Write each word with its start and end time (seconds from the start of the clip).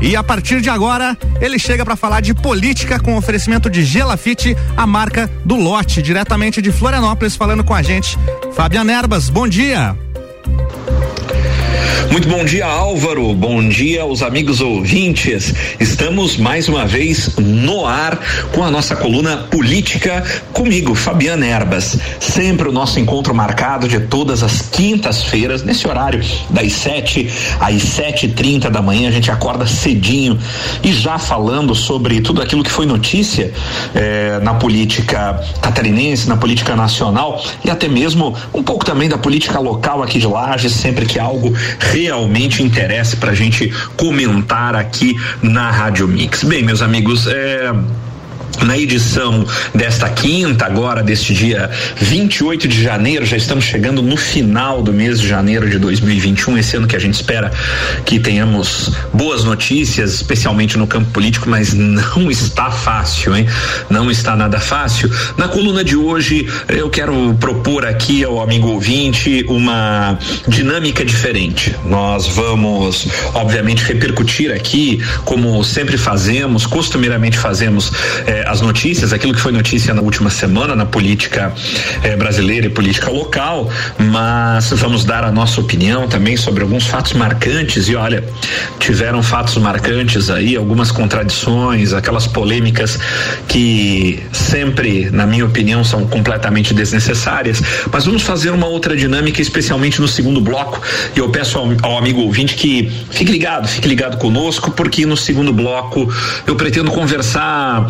E 0.00 0.16
a 0.16 0.22
partir 0.22 0.60
de 0.60 0.70
agora, 0.70 1.16
ele 1.40 1.58
chega 1.58 1.84
para 1.84 1.94
falar 1.94 2.20
de 2.20 2.32
política 2.32 2.98
com 2.98 3.16
oferecimento 3.16 3.68
de 3.68 3.84
Gelafite, 3.84 4.56
a 4.76 4.86
marca 4.86 5.30
do 5.44 5.56
lote, 5.56 6.00
diretamente 6.00 6.62
de 6.62 6.72
Florianópolis, 6.72 7.36
falando 7.36 7.62
com 7.62 7.74
a 7.74 7.82
gente. 7.82 8.18
Fabiana 8.54 8.92
Erbas, 8.92 9.28
bom 9.28 9.46
dia. 9.46 9.96
Muito 12.10 12.28
bom 12.28 12.44
dia, 12.44 12.66
Álvaro. 12.66 13.32
Bom 13.34 13.68
dia 13.68 14.02
aos 14.02 14.20
amigos 14.20 14.60
ouvintes. 14.60 15.54
Estamos 15.78 16.36
mais 16.36 16.68
uma 16.68 16.84
vez 16.84 17.36
no 17.36 17.86
ar 17.86 18.18
com 18.52 18.64
a 18.64 18.70
nossa 18.70 18.96
coluna 18.96 19.36
política 19.48 20.24
comigo, 20.52 20.92
Fabiana 20.96 21.46
Erbas. 21.46 21.96
Sempre 22.18 22.68
o 22.68 22.72
nosso 22.72 22.98
encontro 22.98 23.32
marcado 23.32 23.86
de 23.86 24.00
todas 24.00 24.42
as 24.42 24.60
quintas-feiras, 24.60 25.62
nesse 25.62 25.86
horário, 25.86 26.20
das 26.50 26.72
7 26.72 27.30
às 27.60 27.80
sete 27.80 28.26
e 28.26 28.30
trinta 28.30 28.68
da 28.68 28.82
manhã. 28.82 29.08
A 29.08 29.12
gente 29.12 29.30
acorda 29.30 29.64
cedinho 29.64 30.36
e 30.82 30.92
já 30.92 31.16
falando 31.16 31.76
sobre 31.76 32.20
tudo 32.20 32.42
aquilo 32.42 32.64
que 32.64 32.72
foi 32.72 32.86
notícia 32.86 33.52
eh, 33.94 34.40
na 34.42 34.54
política 34.54 35.40
catarinense, 35.62 36.28
na 36.28 36.36
política 36.36 36.74
nacional 36.74 37.40
e 37.64 37.70
até 37.70 37.86
mesmo 37.86 38.34
um 38.52 38.64
pouco 38.64 38.84
também 38.84 39.08
da 39.08 39.16
política 39.16 39.60
local 39.60 40.02
aqui 40.02 40.18
de 40.18 40.26
Lages, 40.26 40.72
sempre 40.72 41.06
que 41.06 41.16
algo 41.16 41.54
realmente 42.00 42.62
interessa 42.62 43.16
para 43.16 43.32
a 43.32 43.34
gente 43.34 43.72
comentar 43.96 44.74
aqui 44.74 45.18
na 45.42 45.70
Rádio 45.70 46.08
Mix. 46.08 46.44
Bem, 46.44 46.62
meus 46.62 46.82
amigos, 46.82 47.26
é 47.26 47.72
na 48.64 48.76
edição 48.78 49.46
desta 49.74 50.08
quinta, 50.08 50.66
agora 50.66 51.02
deste 51.02 51.34
dia 51.34 51.70
28 51.96 52.68
de 52.68 52.82
janeiro, 52.82 53.24
já 53.24 53.36
estamos 53.36 53.64
chegando 53.64 54.02
no 54.02 54.16
final 54.16 54.82
do 54.82 54.92
mês 54.92 55.20
de 55.20 55.28
janeiro 55.28 55.68
de 55.68 55.78
2021, 55.78 56.58
esse 56.58 56.76
ano 56.76 56.86
que 56.86 56.96
a 56.96 56.98
gente 56.98 57.14
espera 57.14 57.50
que 58.04 58.18
tenhamos 58.18 58.92
boas 59.12 59.44
notícias, 59.44 60.14
especialmente 60.14 60.76
no 60.76 60.86
campo 60.86 61.10
político, 61.10 61.48
mas 61.48 61.72
não 61.72 62.30
está 62.30 62.70
fácil, 62.70 63.36
hein? 63.36 63.46
Não 63.88 64.10
está 64.10 64.36
nada 64.36 64.60
fácil. 64.60 65.10
Na 65.36 65.48
coluna 65.48 65.82
de 65.82 65.96
hoje, 65.96 66.46
eu 66.68 66.90
quero 66.90 67.34
propor 67.34 67.86
aqui 67.86 68.24
ao 68.24 68.40
amigo 68.42 68.68
ouvinte 68.68 69.44
uma 69.48 70.18
dinâmica 70.46 71.04
diferente. 71.04 71.74
Nós 71.84 72.26
vamos, 72.26 73.06
obviamente, 73.34 73.82
repercutir 73.84 74.52
aqui, 74.52 75.02
como 75.24 75.62
sempre 75.64 75.96
fazemos, 75.96 76.66
costumeiramente 76.66 77.38
fazemos, 77.38 77.92
eh, 78.26 78.44
as 78.50 78.60
notícias, 78.60 79.12
aquilo 79.12 79.32
que 79.32 79.40
foi 79.40 79.52
notícia 79.52 79.94
na 79.94 80.02
última 80.02 80.28
semana 80.28 80.74
na 80.74 80.84
política 80.84 81.52
eh, 82.02 82.16
brasileira 82.16 82.66
e 82.66 82.70
política 82.70 83.08
local, 83.08 83.70
mas 83.98 84.70
vamos 84.70 85.04
dar 85.04 85.22
a 85.22 85.30
nossa 85.30 85.60
opinião 85.60 86.08
também 86.08 86.36
sobre 86.36 86.64
alguns 86.64 86.86
fatos 86.86 87.12
marcantes. 87.12 87.88
E 87.88 87.94
olha, 87.94 88.24
tiveram 88.80 89.22
fatos 89.22 89.56
marcantes 89.56 90.30
aí, 90.30 90.56
algumas 90.56 90.90
contradições, 90.90 91.92
aquelas 91.92 92.26
polêmicas 92.26 92.98
que 93.46 94.20
sempre, 94.32 95.08
na 95.10 95.26
minha 95.26 95.46
opinião, 95.46 95.84
são 95.84 96.04
completamente 96.08 96.74
desnecessárias, 96.74 97.62
mas 97.92 98.04
vamos 98.04 98.22
fazer 98.22 98.50
uma 98.50 98.66
outra 98.66 98.96
dinâmica, 98.96 99.40
especialmente 99.40 100.00
no 100.00 100.08
segundo 100.08 100.40
bloco, 100.40 100.82
e 101.14 101.20
eu 101.20 101.28
peço 101.28 101.56
ao, 101.56 101.68
ao 101.82 101.98
amigo 101.98 102.20
ouvinte 102.20 102.56
que 102.56 102.90
fique 103.10 103.30
ligado, 103.30 103.68
fique 103.68 103.86
ligado 103.86 104.18
conosco, 104.18 104.72
porque 104.72 105.06
no 105.06 105.16
segundo 105.16 105.52
bloco 105.52 106.12
eu 106.46 106.56
pretendo 106.56 106.90
conversar 106.90 107.86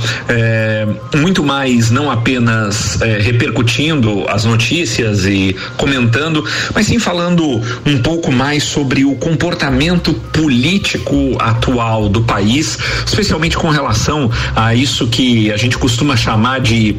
é, 0.51 0.87
muito 1.17 1.45
mais 1.45 1.91
não 1.91 2.11
apenas 2.11 3.01
é, 3.01 3.19
repercutindo 3.19 4.29
as 4.29 4.45
notícias 4.45 5.25
e 5.25 5.55
comentando, 5.77 6.45
mas 6.75 6.87
sim 6.87 6.99
falando 6.99 7.61
um 7.87 7.99
pouco 7.99 8.33
mais 8.33 8.65
sobre 8.65 9.05
o 9.05 9.15
comportamento 9.15 10.13
político 10.13 11.37
atual 11.39 12.09
do 12.09 12.23
país, 12.23 12.77
especialmente 13.07 13.57
com 13.57 13.69
relação 13.69 14.31
a 14.57 14.75
isso 14.75 15.07
que 15.07 15.53
a 15.53 15.57
gente 15.57 15.79
costuma 15.79 16.17
chamar 16.17 16.61
de 16.61 16.97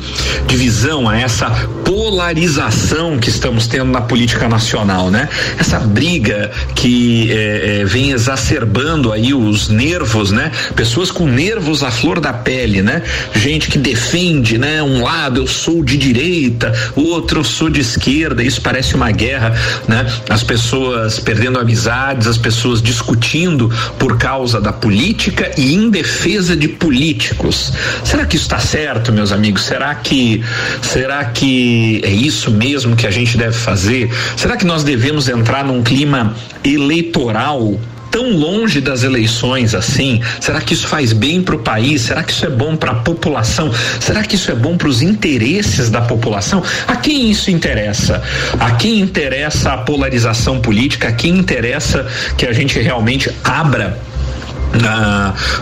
divisão, 0.47 1.09
a 1.09 1.17
essa 1.17 1.49
polarização 1.83 3.17
que 3.17 3.29
estamos 3.29 3.67
tendo 3.67 3.91
na 3.91 4.01
política 4.01 4.47
nacional, 4.47 5.11
né? 5.11 5.28
Essa 5.57 5.79
briga 5.79 6.51
que 6.73 7.31
é, 7.31 7.81
é, 7.81 7.85
vem 7.85 8.11
exacerbando 8.11 9.11
aí 9.11 9.34
os 9.34 9.67
nervos, 9.67 10.31
né? 10.31 10.51
Pessoas 10.75 11.11
com 11.11 11.28
nervos 11.28 11.84
à 11.84 11.91
flor 11.91 12.19
da 12.19 12.31
pele, 12.31 12.81
né? 12.81 13.01
Gente 13.36 13.69
que 13.69 13.78
defende, 13.78 14.58
né? 14.58 14.81
Um 14.84 15.03
lado 15.03 15.40
eu 15.40 15.47
sou 15.47 15.84
de 15.84 15.97
direita, 15.97 16.74
o 16.96 17.02
outro 17.02 17.40
eu 17.40 17.44
sou 17.44 17.69
de 17.69 17.81
esquerda, 17.81 18.44
isso 18.44 18.62
parece 18.62 18.96
uma 18.96 19.12
guerra, 19.12 19.53
né? 19.88 20.06
As 20.30 20.44
pessoas 20.44 21.19
perdendo 21.19 21.59
amizades, 21.59 22.28
as 22.28 22.38
pessoas 22.38 22.81
discutindo 22.81 23.72
por 23.97 24.18
causa 24.18 24.59
da 24.59 24.74
política 24.74 25.52
e 25.58 25.74
em 25.74 25.90
defesa 25.90 26.56
de 26.56 26.68
políticos. 26.68 27.74
Será 28.03 28.25
que 28.25 28.36
isso 28.36 28.46
está 28.46 28.59
certo, 28.59 29.12
meus 29.12 29.31
amigos? 29.31 29.64
Será 29.64 29.94
que 29.96 30.44
será 30.81 31.25
que 31.25 32.02
é 32.03 32.12
isso 32.12 32.52
mesmo 32.52 32.96
que 32.96 33.08
a 33.08 33.12
gente 33.12 33.38
deve 33.38 33.58
fazer? 33.58 34.12
Será 34.36 34.58
que 34.58 34.66
nós 34.66 34.84
devemos 34.84 35.30
entrar 35.30 35.64
num 35.64 35.81
clima 35.81 36.36
eleitoral 36.64 37.80
tão 38.11 38.29
longe 38.31 38.81
das 38.81 39.03
eleições 39.03 39.73
assim? 39.73 40.22
Será 40.39 40.59
que 40.61 40.73
isso 40.73 40.88
faz 40.88 41.13
bem 41.13 41.41
para 41.41 41.55
o 41.55 41.59
país? 41.59 42.01
Será 42.01 42.22
que 42.22 42.33
isso 42.33 42.45
é 42.45 42.49
bom 42.49 42.75
para 42.75 42.91
a 42.91 42.95
população? 42.95 43.72
Será 43.99 44.22
que 44.22 44.35
isso 44.35 44.51
é 44.51 44.55
bom 44.55 44.77
para 44.77 44.89
os 44.89 45.01
interesses 45.01 45.89
da 45.89 46.01
população? 46.01 46.61
A 46.88 46.97
quem 46.97 47.31
isso 47.31 47.49
interessa? 47.49 48.22
A 48.59 48.72
quem 48.72 48.99
interessa 48.99 49.73
a 49.73 49.77
polarização 49.77 50.59
política? 50.59 51.07
A 51.07 51.11
quem 51.13 51.38
interessa 51.38 52.05
que 52.38 52.45
a 52.45 52.53
gente 52.53 52.77
realmente 52.79 53.31
abra 53.44 53.97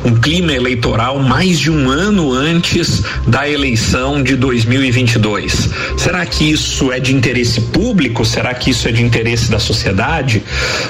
um 0.06 0.16
clima 0.16 0.54
eleitoral 0.54 1.20
mais 1.20 1.60
de 1.60 1.72
um 1.72 1.90
ano 1.90 2.32
antes 2.34 3.02
da 3.28 3.50
eleição 3.50 4.22
de 4.22 4.36
2022. 4.36 5.70
Será 5.98 6.26
que 6.26 6.50
isso 6.50 6.92
é 6.92 7.00
de 7.00 7.14
interesse 7.14 7.62
público? 7.62 8.26
Será 8.26 8.54
que 8.54 8.70
isso 8.70 8.88
é 8.88 8.92
de 8.92 9.04
interesse 9.04 9.50
da 9.50 9.60
sociedade? 9.60 10.44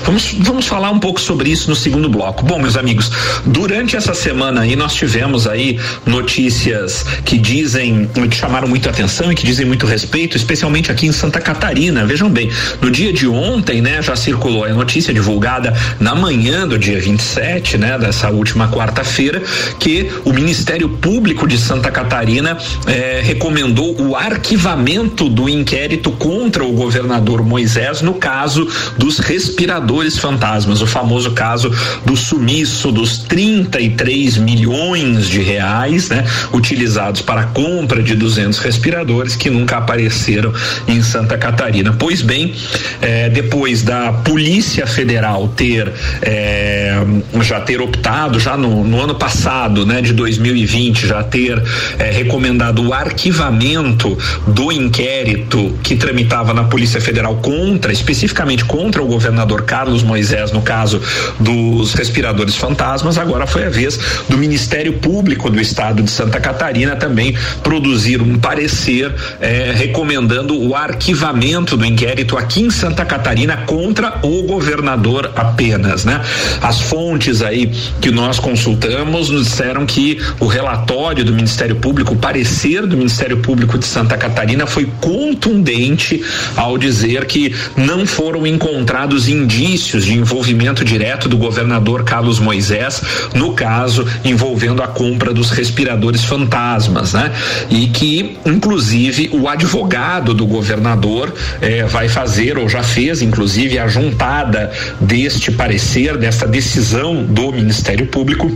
Vamos, 0.03 0.35
vamos 0.40 0.68
falar 0.68 0.91
um 0.91 1.00
pouco 1.00 1.19
sobre 1.19 1.50
isso 1.50 1.69
no 1.69 1.75
segundo 1.75 2.09
bloco. 2.09 2.44
Bom, 2.46 2.59
meus 2.59 2.75
amigos, 2.75 3.12
durante 3.46 3.96
essa 3.96 4.13
semana 4.13 4.62
aí 4.62 4.75
nós 4.75 4.94
tivemos 4.94 5.47
aí 5.47 5.80
notícias 6.06 7.06
que 7.24 7.38
dizem, 7.38 8.09
que 8.30 8.36
chamaram 8.36 8.68
muita 8.68 8.90
atenção 8.90 9.31
e 9.31 9.36
que 9.36 9.46
dizem 9.46 9.66
muito 9.66 9.86
respeito, 9.86 10.36
especialmente 10.36 10.91
aqui 10.91 11.07
em 11.07 11.12
Santa 11.12 11.40
Catarina. 11.40 12.06
Vejam 12.06 12.30
bem, 12.30 12.51
no 12.81 12.91
dia 12.91 13.13
de 13.13 13.28
ontem, 13.28 13.81
né, 13.81 14.01
já 14.01 14.16
circulou 14.16 14.66
a 14.66 14.69
notícia 14.69 15.13
divulgada 15.13 15.74
na 16.00 16.16
manhã 16.16 16.68
do 16.68 16.78
dia 16.78 17.00
27, 17.00 17.78
né, 17.78 17.97
da 17.97 18.08
essa 18.09 18.29
última 18.29 18.67
quarta-feira, 18.67 19.41
que 19.79 20.11
o 20.25 20.33
Ministério 20.33 20.89
Público 20.89 21.47
de 21.47 21.57
Santa 21.57 21.91
Catarina 21.91 22.57
eh, 22.87 23.21
recomendou 23.23 23.99
o 24.01 24.15
arquivamento 24.15 25.29
do 25.29 25.47
inquérito 25.47 26.11
contra 26.11 26.63
o 26.63 26.73
governador 26.73 27.43
Moisés 27.43 28.01
no 28.01 28.15
caso 28.15 28.67
dos 28.97 29.19
respiradores 29.19 30.17
fantasmas, 30.17 30.81
o 30.81 30.87
famoso 30.87 31.31
caso 31.31 31.71
do 32.05 32.17
sumiço 32.17 32.91
dos 32.91 33.19
33 33.19 34.37
milhões 34.37 35.27
de 35.27 35.41
reais, 35.41 36.09
né, 36.09 36.25
utilizados 36.51 37.21
para 37.21 37.41
a 37.41 37.45
compra 37.45 38.01
de 38.01 38.15
200 38.15 38.59
respiradores 38.59 39.35
que 39.35 39.49
nunca 39.49 39.77
apareceram 39.77 40.53
em 40.87 41.01
Santa 41.01 41.37
Catarina. 41.37 41.95
Pois 41.97 42.21
bem, 42.21 42.53
eh, 43.01 43.29
depois 43.29 43.83
da 43.83 44.11
Polícia 44.11 44.85
Federal 44.87 45.47
ter 45.49 45.91
eh, 46.21 47.01
já 47.41 47.59
ter 47.59 47.81
optado 47.81 47.98
já 48.39 48.57
no, 48.57 48.83
no 48.83 49.01
ano 49.01 49.15
passado, 49.15 49.85
né, 49.85 50.01
de 50.01 50.13
2020, 50.13 51.07
já 51.07 51.23
ter 51.23 51.61
eh, 51.97 52.11
recomendado 52.11 52.87
o 52.87 52.93
arquivamento 52.93 54.17
do 54.47 54.71
inquérito 54.71 55.77
que 55.83 55.95
tramitava 55.95 56.53
na 56.53 56.63
Polícia 56.63 57.01
Federal 57.01 57.35
contra, 57.38 57.91
especificamente 57.91 58.65
contra 58.65 59.01
o 59.01 59.07
governador 59.07 59.63
Carlos 59.63 60.03
Moisés, 60.03 60.51
no 60.51 60.61
caso 60.61 61.01
dos 61.39 61.93
respiradores 61.93 62.55
fantasmas, 62.55 63.17
agora 63.17 63.45
foi 63.45 63.65
a 63.65 63.69
vez 63.69 64.00
do 64.27 64.38
Ministério 64.38 64.94
Público 64.94 65.50
do 65.50 65.59
Estado 65.59 66.03
de 66.03 66.12
Santa 66.12 66.39
Catarina 66.39 66.95
também 66.95 67.35
produzir 67.63 68.21
um 68.21 68.38
parecer 68.38 69.13
eh, 69.39 69.74
recomendando 69.75 70.59
o 70.59 70.75
arquivamento 70.75 71.77
do 71.77 71.85
inquérito 71.85 72.38
aqui 72.38 72.62
em 72.62 72.69
Santa 72.69 73.06
Catarina 73.06 73.57
contra 73.65 74.19
o 74.21 74.44
governador 74.44 75.31
apenas, 75.35 76.06
né? 76.06 76.21
As 76.62 76.81
fontes 76.81 77.41
aí 77.41 77.71
que 78.01 78.12
nós 78.12 78.39
consultamos 78.39 79.30
nos 79.30 79.47
disseram 79.47 79.86
que 79.86 80.19
o 80.39 80.47
relatório 80.47 81.24
do 81.25 81.33
Ministério 81.33 81.75
Público, 81.75 82.13
o 82.13 82.18
parecer 82.18 82.86
do 82.86 82.95
Ministério 82.95 83.38
Público 83.38 83.77
de 83.77 83.86
Santa 83.86 84.18
Catarina 84.18 84.65
foi 84.65 84.88
contundente 85.01 86.24
ao 86.56 86.77
dizer 86.77 87.25
que 87.25 87.53
não 87.75 88.06
foram 88.06 88.45
encontrados 88.47 89.27
indícios 89.27 90.06
de 90.06 90.13
envolvimento 90.13 90.86
direto 90.86 91.27
do 91.27 91.38
governador 91.38 92.03
Carlos 92.03 92.39
Moisés 92.39 93.01
no 93.33 93.53
caso 93.53 94.06
envolvendo 94.24 94.81
a 94.81 94.88
compra 94.88 95.33
dos 95.33 95.51
respiradores 95.51 96.24
fantasmas, 96.24 97.13
né? 97.13 97.31
E 97.69 97.88
que, 97.88 98.38
inclusive, 98.45 99.30
o 99.33 99.47
advogado 99.47 100.33
do 100.33 100.45
governador 100.45 101.33
eh, 101.62 101.86
vai 101.86 102.07
fazer 102.07 102.57
ou 102.57 102.69
já 102.69 102.83
fez, 102.83 103.21
inclusive, 103.21 103.77
a 103.77 103.88
juntada 103.88 104.71
deste 105.00 105.51
parecer, 105.51 106.18
desta 106.18 106.47
decisão 106.47 107.24
do 107.24 107.51
Ministério 107.51 107.78
Ministério 107.79 108.07
Público 108.07 108.51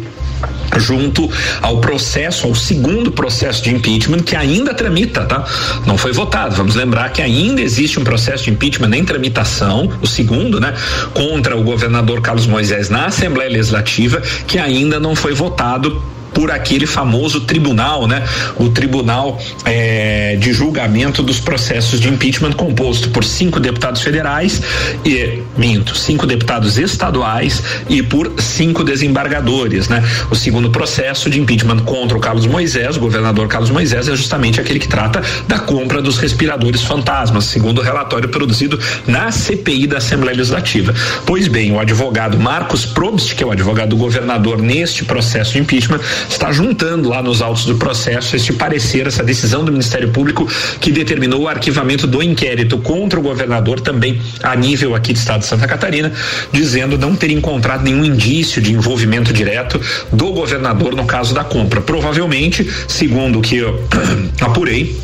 junto 0.75 1.29
ao 1.61 1.79
processo, 1.79 2.47
ao 2.47 2.53
segundo 2.53 3.11
processo 3.11 3.63
de 3.63 3.73
impeachment 3.73 4.19
que 4.19 4.35
ainda 4.35 4.73
tramita, 4.73 5.23
tá? 5.23 5.45
Não 5.85 5.97
foi 5.97 6.11
votado. 6.11 6.55
Vamos 6.55 6.75
lembrar 6.75 7.09
que 7.13 7.21
ainda 7.21 7.61
existe 7.61 7.99
um 7.99 8.03
processo 8.03 8.43
de 8.43 8.51
impeachment 8.51 8.93
em 8.93 9.05
tramitação, 9.05 9.89
o 10.01 10.07
segundo, 10.07 10.59
né, 10.59 10.73
contra 11.13 11.55
o 11.55 11.63
governador 11.63 12.21
Carlos 12.21 12.47
Moisés 12.47 12.89
na 12.89 13.05
Assembleia 13.05 13.49
Legislativa, 13.49 14.21
que 14.45 14.59
ainda 14.59 14.99
não 14.99 15.15
foi 15.15 15.33
votado 15.33 16.01
por 16.33 16.51
aquele 16.51 16.85
famoso 16.85 17.41
tribunal, 17.41 18.07
né? 18.07 18.23
O 18.57 18.69
tribunal 18.69 19.39
é, 19.65 20.35
de 20.37 20.51
julgamento 20.53 21.21
dos 21.21 21.39
processos 21.39 21.99
de 21.99 22.09
impeachment 22.09 22.53
composto 22.53 23.09
por 23.09 23.23
cinco 23.23 23.59
deputados 23.59 24.01
federais 24.01 24.61
e 25.05 25.41
minto, 25.57 25.95
cinco 25.95 26.25
deputados 26.25 26.77
estaduais 26.77 27.63
e 27.89 28.01
por 28.01 28.33
cinco 28.39 28.83
desembargadores, 28.83 29.87
né? 29.87 30.03
O 30.29 30.35
segundo 30.35 30.69
processo 30.69 31.29
de 31.29 31.39
impeachment 31.39 31.79
contra 31.79 32.17
o 32.17 32.21
Carlos 32.21 32.45
Moisés, 32.45 32.97
o 32.97 32.99
governador 32.99 33.47
Carlos 33.47 33.69
Moisés, 33.69 34.07
é 34.07 34.15
justamente 34.15 34.59
aquele 34.59 34.79
que 34.79 34.87
trata 34.87 35.21
da 35.47 35.59
compra 35.59 36.01
dos 36.01 36.17
respiradores 36.17 36.81
fantasmas, 36.81 37.45
segundo 37.45 37.79
o 37.79 37.83
relatório 37.83 38.29
produzido 38.29 38.79
na 39.07 39.31
CPI 39.31 39.87
da 39.87 39.97
Assembleia 39.97 40.37
Legislativa. 40.37 40.93
Pois 41.25 41.47
bem, 41.47 41.71
o 41.71 41.79
advogado 41.79 42.37
Marcos 42.39 42.85
Probst, 42.85 43.35
que 43.35 43.43
é 43.43 43.45
o 43.45 43.51
advogado 43.51 43.89
do 43.89 43.97
governador 43.97 44.61
neste 44.61 45.05
processo 45.05 45.53
de 45.53 45.59
impeachment, 45.59 45.99
está 46.29 46.51
juntando 46.51 47.09
lá 47.09 47.21
nos 47.21 47.41
autos 47.41 47.65
do 47.65 47.75
processo 47.75 48.35
este 48.35 48.53
parecer, 48.53 49.07
essa 49.07 49.23
decisão 49.23 49.63
do 49.63 49.71
Ministério 49.71 50.09
Público 50.09 50.47
que 50.79 50.91
determinou 50.91 51.41
o 51.41 51.47
arquivamento 51.47 52.07
do 52.07 52.21
inquérito 52.21 52.77
contra 52.77 53.19
o 53.19 53.23
governador 53.23 53.79
também 53.79 54.21
a 54.41 54.55
nível 54.55 54.95
aqui 54.95 55.13
do 55.13 55.17
estado 55.17 55.41
de 55.41 55.47
Santa 55.47 55.67
Catarina, 55.67 56.11
dizendo 56.51 56.97
não 56.97 57.15
ter 57.15 57.31
encontrado 57.31 57.83
nenhum 57.83 58.05
indício 58.05 58.61
de 58.61 58.73
envolvimento 58.73 59.33
direto 59.33 59.79
do 60.11 60.31
governador 60.31 60.95
no 60.95 61.05
caso 61.05 61.33
da 61.33 61.43
compra. 61.43 61.81
Provavelmente, 61.81 62.69
segundo 62.87 63.39
o 63.39 63.41
que 63.41 63.57
eu 63.57 63.83
apurei, 64.41 64.95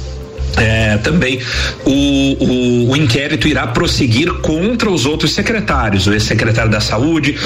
é, 0.57 0.97
também 0.97 1.39
o, 1.85 1.91
o, 1.91 2.91
o, 2.91 2.97
inquérito 2.97 3.47
irá 3.47 3.67
prosseguir 3.67 4.33
contra 4.35 4.89
os 4.89 5.05
outros 5.05 5.33
secretários, 5.33 6.07
o 6.07 6.13
ex-secretário 6.13 6.71
da 6.71 6.79
Saúde, 6.79 7.37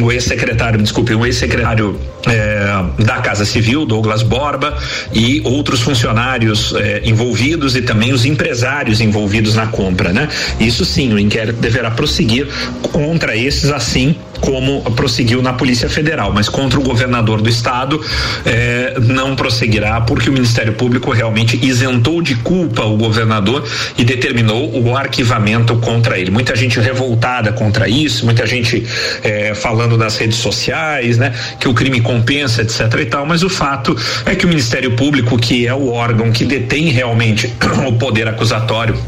o 0.00 0.12
ex-secretário, 0.12 0.80
desculpe, 0.80 1.14
o 1.14 1.24
ex-secretário 1.24 1.98
é, 2.26 3.02
da 3.02 3.18
Casa 3.18 3.44
Civil, 3.44 3.84
Douglas 3.84 4.22
Borba, 4.22 4.76
e 5.12 5.40
outros 5.44 5.80
funcionários 5.80 6.74
é, 6.74 7.02
envolvidos 7.04 7.76
e 7.76 7.82
também 7.82 8.12
os 8.12 8.24
empresários 8.24 9.00
envolvidos 9.00 9.54
na 9.54 9.66
compra, 9.66 10.12
né? 10.12 10.28
Isso 10.60 10.84
sim, 10.84 11.12
o 11.12 11.18
inquérito 11.18 11.60
deverá 11.60 11.90
prosseguir 11.90 12.46
contra 12.92 13.36
esses, 13.36 13.70
assim 13.70 14.14
como 14.42 14.82
prosseguiu 14.92 15.40
na 15.40 15.52
Polícia 15.52 15.88
Federal, 15.88 16.32
mas 16.32 16.48
contra 16.48 16.78
o 16.78 16.82
governador 16.82 17.40
do 17.40 17.48
estado 17.48 18.00
eh, 18.44 18.94
não 19.00 19.36
prosseguirá 19.36 20.00
porque 20.00 20.28
o 20.28 20.32
Ministério 20.32 20.72
Público 20.72 21.12
realmente 21.12 21.58
isentou 21.64 22.20
de 22.20 22.34
culpa 22.34 22.84
o 22.84 22.96
governador 22.96 23.64
e 23.96 24.04
determinou 24.04 24.82
o 24.82 24.96
arquivamento 24.96 25.76
contra 25.76 26.18
ele. 26.18 26.30
Muita 26.30 26.56
gente 26.56 26.80
revoltada 26.80 27.52
contra 27.52 27.88
isso, 27.88 28.24
muita 28.24 28.44
gente 28.44 28.84
eh, 29.22 29.54
falando 29.54 29.96
nas 29.96 30.16
redes 30.16 30.38
sociais, 30.38 31.16
né, 31.16 31.32
que 31.60 31.68
o 31.68 31.74
crime 31.74 32.00
compensa, 32.00 32.62
etc. 32.62 32.80
e 33.00 33.06
tal, 33.06 33.24
mas 33.24 33.44
o 33.44 33.48
fato 33.48 33.96
é 34.26 34.34
que 34.34 34.44
o 34.44 34.48
Ministério 34.48 34.96
Público, 34.96 35.38
que 35.38 35.68
é 35.68 35.74
o 35.74 35.92
órgão 35.92 36.32
que 36.32 36.44
detém 36.44 36.88
realmente 36.88 37.52
o 37.86 37.92
poder 37.92 38.26
acusatório 38.26 38.98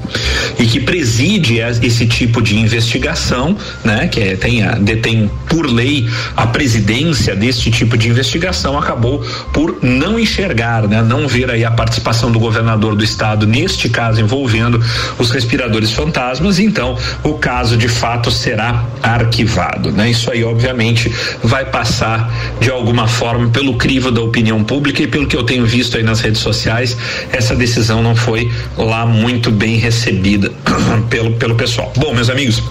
e 0.59 0.65
que 0.65 0.79
preside 0.79 1.59
esse 1.83 2.07
tipo 2.07 2.41
de 2.41 2.57
investigação, 2.57 3.57
né, 3.85 4.07
que 4.07 4.21
é, 4.21 4.37
tem 4.37 4.63
a, 4.63 4.73
detém 4.77 5.24
por 5.49 5.67
lei 5.67 6.09
a 6.37 6.47
presidência 6.47 7.35
deste 7.35 7.71
tipo 7.71 7.97
de 7.97 8.09
investigação 8.09 8.79
acabou 8.79 9.25
por 9.53 9.79
não 9.83 10.19
enxergar, 10.19 10.87
né, 10.89 11.03
não 11.03 11.29
ver 11.29 11.51
aí 11.51 11.65
a 11.65 11.71
participação 11.71 12.31
do 12.31 12.39
governador 12.39 12.95
do 12.95 13.05
estado 13.05 13.47
neste 13.47 13.89
caso 13.89 14.21
envolvendo 14.21 14.83
os 15.19 15.31
respiradores 15.31 15.93
fantasmas, 15.93 16.59
então 16.59 16.97
o 17.23 17.35
caso 17.35 17.77
de 17.77 17.89
fato 17.89 18.31
será 18.31 18.85
arquivado, 19.03 19.91
né? 19.93 20.11
Isso 20.11 20.31
aí 20.31 20.45
obviamente 20.45 21.13
vai 21.43 21.65
passar 21.65 22.31
de 22.61 22.71
alguma 22.71 23.07
forma 23.07 23.49
pelo 23.51 23.75
crivo 23.75 24.11
da 24.11 24.21
opinião 24.21 24.63
pública 24.65 25.03
e 25.03 25.07
pelo 25.07 25.27
que 25.27 25.37
eu 25.37 25.43
tenho 25.43 25.67
visto 25.67 25.97
aí 25.97 26.03
nas 26.03 26.21
redes 26.21 26.41
sociais, 26.41 26.97
essa 27.33 27.55
decisão 27.55 28.03
não 28.03 28.15
foi 28.15 28.51
lá 28.77 29.07
muito 29.07 29.51
bem 29.51 29.77
recebida 29.77 30.53
pelo 31.11 31.33
pelo 31.33 31.55
pessoal. 31.55 31.93
Bom, 31.97 32.15
meus 32.15 32.31
amigos, 32.31 32.63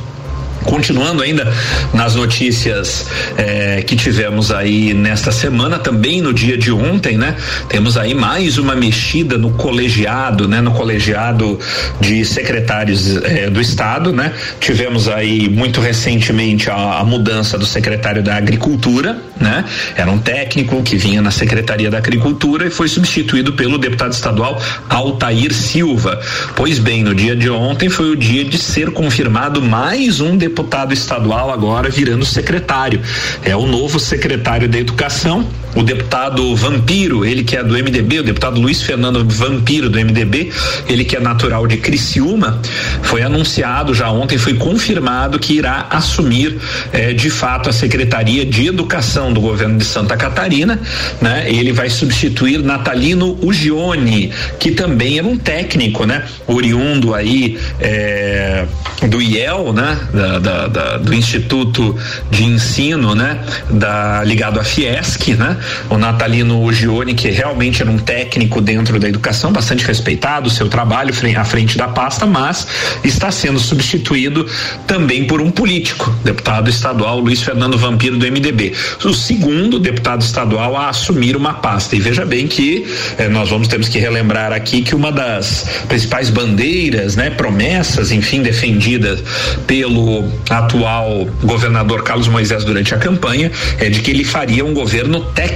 Continuando 0.63 1.21
ainda 1.21 1.51
nas 1.93 2.15
notícias 2.15 3.07
eh, 3.37 3.83
que 3.85 3.95
tivemos 3.95 4.51
aí 4.51 4.93
nesta 4.93 5.31
semana, 5.31 5.77
também 5.77 6.21
no 6.21 6.33
dia 6.33 6.57
de 6.57 6.71
ontem, 6.71 7.17
né? 7.17 7.35
Temos 7.67 7.97
aí 7.97 8.13
mais 8.13 8.57
uma 8.57 8.75
mexida 8.75 9.37
no 9.37 9.51
colegiado, 9.51 10.47
né? 10.47 10.61
No 10.61 10.71
colegiado 10.71 11.59
de 11.99 12.23
secretários 12.23 13.17
eh, 13.17 13.49
do 13.49 13.59
estado, 13.59 14.13
né? 14.13 14.33
Tivemos 14.59 15.07
aí 15.09 15.49
muito 15.49 15.81
recentemente 15.81 16.69
a, 16.69 16.99
a, 16.99 17.03
mudança 17.03 17.57
do 17.57 17.65
secretário 17.65 18.23
da 18.23 18.35
Agricultura, 18.35 19.17
né? 19.39 19.65
Era 19.95 20.09
um 20.09 20.17
técnico 20.17 20.81
que 20.81 20.95
vinha 20.95 21.21
na 21.21 21.31
Secretaria 21.31 21.91
da 21.91 21.97
Agricultura 21.97 22.67
e 22.67 22.69
foi 22.69 22.87
substituído 22.87 23.53
pelo 23.53 23.77
deputado 23.77 24.13
estadual 24.13 24.61
Altair 24.89 25.53
Silva. 25.53 26.19
Pois 26.55 26.79
bem, 26.79 27.03
no 27.03 27.13
dia 27.13 27.35
de 27.35 27.49
ontem 27.49 27.89
foi 27.89 28.11
o 28.11 28.15
dia 28.15 28.45
de 28.45 28.57
ser 28.57 28.91
confirmado 28.91 29.61
mais 29.61 30.21
um 30.21 30.37
deputado 30.37 30.52
deputado 30.53 30.93
estadual 30.93 31.49
agora 31.49 31.89
virando 31.89 32.23
secretário. 32.23 33.01
É 33.43 33.55
o 33.55 33.65
novo 33.65 33.99
secretário 33.99 34.69
da 34.69 34.77
Educação, 34.77 35.47
o 35.75 35.83
deputado 35.83 36.55
Vampiro, 36.55 37.25
ele 37.25 37.43
que 37.43 37.57
é 37.57 37.63
do 37.63 37.73
MDB, 37.73 38.19
o 38.19 38.23
deputado 38.23 38.59
Luiz 38.59 38.81
Fernando 38.81 39.25
Vampiro 39.27 39.89
do 39.89 39.97
MDB, 39.99 40.51
ele 40.87 41.03
que 41.03 41.15
é 41.15 41.19
natural 41.19 41.65
de 41.65 41.77
Criciúma, 41.77 42.59
foi 43.01 43.23
anunciado 43.23 43.93
já 43.93 44.09
ontem, 44.09 44.37
foi 44.37 44.53
confirmado 44.53 45.39
que 45.39 45.53
irá 45.53 45.87
assumir 45.89 46.57
eh, 46.91 47.13
de 47.13 47.29
fato 47.29 47.69
a 47.69 47.73
Secretaria 47.73 48.45
de 48.45 48.67
Educação 48.67 49.33
do 49.33 49.41
governo 49.41 49.77
de 49.77 49.85
Santa 49.85 50.15
Catarina, 50.15 50.79
né? 51.21 51.45
Ele 51.47 51.71
vai 51.71 51.89
substituir 51.89 52.59
Natalino 52.59 53.37
Ugione, 53.41 54.31
que 54.59 54.71
também 54.71 55.17
era 55.17 55.27
um 55.27 55.37
técnico, 55.37 56.05
né? 56.05 56.23
Oriundo 56.47 57.13
aí 57.13 57.57
eh, 57.79 58.65
do 59.07 59.21
IEL, 59.21 59.73
né? 59.73 59.97
Da, 60.13 60.39
da, 60.39 60.67
da, 60.67 60.97
do 60.97 61.13
Instituto 61.13 61.97
de 62.29 62.43
Ensino, 62.43 63.15
né? 63.15 63.39
Da 63.69 64.23
ligado 64.23 64.59
à 64.59 64.63
Fiesc, 64.63 65.35
né? 65.35 65.57
O 65.89 65.97
Natalino 65.97 66.71
Gione, 66.71 67.13
que 67.13 67.29
realmente 67.29 67.81
era 67.81 67.89
um 67.89 67.97
técnico 67.97 68.61
dentro 68.61 68.99
da 68.99 69.07
educação, 69.07 69.51
bastante 69.51 69.85
respeitado, 69.85 70.49
seu 70.49 70.67
trabalho 70.67 71.13
à 71.37 71.43
frente 71.43 71.77
da 71.77 71.87
pasta, 71.87 72.25
mas 72.25 72.67
está 73.03 73.31
sendo 73.31 73.59
substituído 73.59 74.45
também 74.85 75.25
por 75.25 75.41
um 75.41 75.49
político, 75.49 76.13
deputado 76.23 76.69
estadual 76.69 77.19
Luiz 77.19 77.41
Fernando 77.41 77.77
Vampiro 77.77 78.17
do 78.17 78.25
MDB. 78.25 78.73
O 79.03 79.13
segundo 79.13 79.79
deputado 79.79 80.21
estadual 80.21 80.75
a 80.75 80.89
assumir 80.89 81.35
uma 81.35 81.53
pasta. 81.55 81.95
E 81.95 81.99
veja 81.99 82.25
bem 82.25 82.47
que 82.47 82.85
eh, 83.17 83.29
nós 83.29 83.49
vamos 83.49 83.67
temos 83.67 83.87
que 83.87 83.99
relembrar 83.99 84.51
aqui 84.51 84.81
que 84.81 84.95
uma 84.95 85.11
das 85.11 85.65
principais 85.87 86.29
bandeiras, 86.29 87.15
né, 87.15 87.29
promessas, 87.29 88.11
enfim, 88.11 88.41
defendidas 88.41 89.23
pelo 89.65 90.23
atual 90.49 91.27
governador 91.43 92.03
Carlos 92.03 92.27
Moisés 92.27 92.63
durante 92.63 92.93
a 92.93 92.97
campanha 92.97 93.51
é 93.79 93.89
de 93.89 94.01
que 94.01 94.11
ele 94.11 94.23
faria 94.23 94.65
um 94.65 94.73
governo 94.73 95.21
técnico 95.21 95.52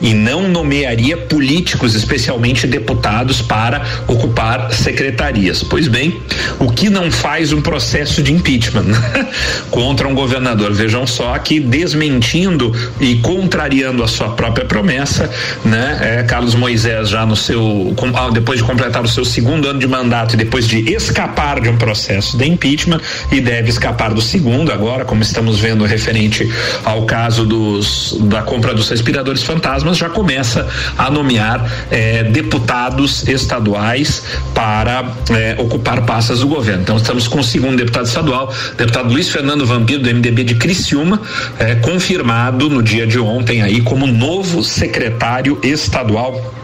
e 0.00 0.12
não 0.12 0.48
nomearia 0.48 1.16
políticos, 1.16 1.94
especialmente 1.94 2.66
deputados, 2.66 3.40
para 3.40 3.82
ocupar 4.06 4.72
secretarias. 4.72 5.62
Pois 5.62 5.88
bem, 5.88 6.20
o 6.58 6.70
que 6.70 6.90
não 6.90 7.10
faz 7.10 7.52
um 7.52 7.60
processo 7.60 8.22
de 8.22 8.32
impeachment 8.32 8.86
contra 9.70 10.08
um 10.08 10.14
governador? 10.14 10.72
Vejam 10.72 11.06
só 11.06 11.36
que 11.38 11.60
desmentindo 11.60 12.74
e 13.00 13.16
contrariando 13.16 14.02
a 14.02 14.08
sua 14.08 14.30
própria 14.30 14.64
promessa, 14.64 15.30
né? 15.64 15.98
É, 16.00 16.22
Carlos 16.22 16.54
Moisés 16.54 17.08
já 17.08 17.24
no 17.24 17.36
seu 17.36 17.94
depois 18.32 18.58
de 18.58 18.64
completar 18.64 19.04
o 19.04 19.08
seu 19.08 19.24
segundo 19.24 19.68
ano 19.68 19.78
de 19.78 19.86
mandato 19.86 20.34
e 20.34 20.36
depois 20.36 20.66
de 20.66 20.92
escapar 20.92 21.60
de 21.60 21.68
um 21.68 21.76
processo 21.76 22.36
de 22.36 22.46
impeachment 22.46 23.00
e 23.30 23.40
deve 23.40 23.70
escapar 23.70 24.12
do 24.12 24.20
segundo 24.20 24.72
agora, 24.72 25.04
como 25.04 25.22
estamos 25.22 25.58
vendo 25.58 25.84
referente 25.84 26.50
ao 26.84 27.04
caso 27.04 27.44
dos 27.44 28.16
da 28.22 28.42
compra 28.42 28.74
dos 28.74 28.88
respiradores 28.88 29.19
fantasmas, 29.42 29.96
já 29.96 30.08
começa 30.08 30.68
a 30.96 31.10
nomear 31.10 31.64
eh, 31.90 32.24
deputados 32.24 33.26
estaduais 33.28 34.24
para 34.54 35.04
eh, 35.30 35.56
ocupar 35.58 36.04
pastas 36.04 36.40
do 36.40 36.48
governo. 36.48 36.82
Então 36.82 36.96
estamos 36.96 37.28
com 37.28 37.40
o 37.40 37.44
segundo 37.44 37.76
deputado 37.76 38.06
estadual, 38.06 38.52
deputado 38.76 39.12
Luiz 39.12 39.28
Fernando 39.28 39.66
Vampiro, 39.66 40.02
do 40.02 40.08
MDB 40.08 40.44
de 40.44 40.54
Criciúma, 40.54 41.20
eh, 41.58 41.76
confirmado 41.76 42.68
no 42.68 42.82
dia 42.82 43.06
de 43.06 43.18
ontem 43.18 43.62
aí 43.62 43.80
como 43.80 44.06
novo 44.06 44.62
secretário 44.62 45.58
estadual 45.62 46.54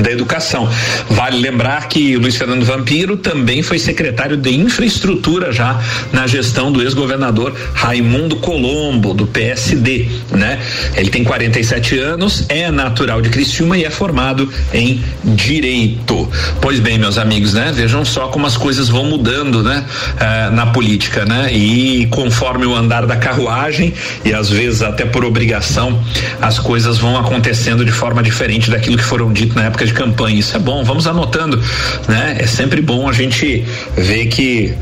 da 0.00 0.10
Educação. 0.10 0.68
Vale 1.10 1.38
lembrar 1.38 1.88
que 1.88 2.16
Luiz 2.16 2.36
Fernando 2.36 2.64
Vampiro 2.64 3.16
também 3.16 3.62
foi 3.62 3.78
secretário 3.78 4.36
de 4.36 4.50
Infraestrutura 4.54 5.52
já 5.52 5.80
na 6.12 6.26
gestão 6.26 6.72
do 6.72 6.82
ex-governador 6.82 7.54
Raimundo 7.74 8.36
Colombo, 8.36 9.14
do 9.14 9.26
PSD, 9.26 10.08
né? 10.30 10.60
Ele 10.96 11.10
tem 11.10 11.24
47 11.24 11.98
anos, 11.98 12.46
é 12.48 12.70
natural 12.70 13.20
de 13.20 13.28
Criciúma 13.28 13.76
e 13.76 13.84
é 13.84 13.90
formado 13.90 14.50
em 14.72 15.02
Direito. 15.24 16.28
Pois 16.60 16.80
bem, 16.80 16.98
meus 16.98 17.18
amigos, 17.18 17.54
né? 17.54 17.72
Vejam 17.74 18.04
só 18.04 18.28
como 18.28 18.46
as 18.46 18.56
coisas 18.56 18.88
vão 18.88 19.04
mudando, 19.04 19.62
né? 19.62 19.84
Eh, 20.18 20.50
na 20.50 20.66
política, 20.66 21.24
né? 21.24 21.52
E 21.52 22.06
conforme 22.06 22.66
o 22.66 22.74
andar 22.74 23.06
da 23.06 23.16
carruagem 23.16 23.92
e 24.24 24.32
às 24.32 24.48
vezes 24.48 24.82
até 24.82 25.04
por 25.04 25.24
obrigação, 25.24 26.02
as 26.40 26.58
coisas 26.58 26.98
vão 26.98 27.16
acontecendo 27.16 27.84
de 27.84 27.92
forma 27.92 28.22
diferente 28.22 28.70
daquilo 28.70 28.96
que 28.96 29.04
foram 29.04 29.32
dito 29.32 29.54
na 29.54 29.64
época 29.64 29.81
época 29.82 29.86
de 29.86 29.92
campanha. 29.92 30.38
Isso 30.38 30.56
é 30.56 30.60
bom, 30.60 30.84
vamos 30.84 31.06
anotando, 31.06 31.60
né? 32.08 32.36
É 32.38 32.46
sempre 32.46 32.80
bom 32.80 33.08
a 33.08 33.12
gente 33.12 33.64
ver 33.96 34.26
que 34.26 34.74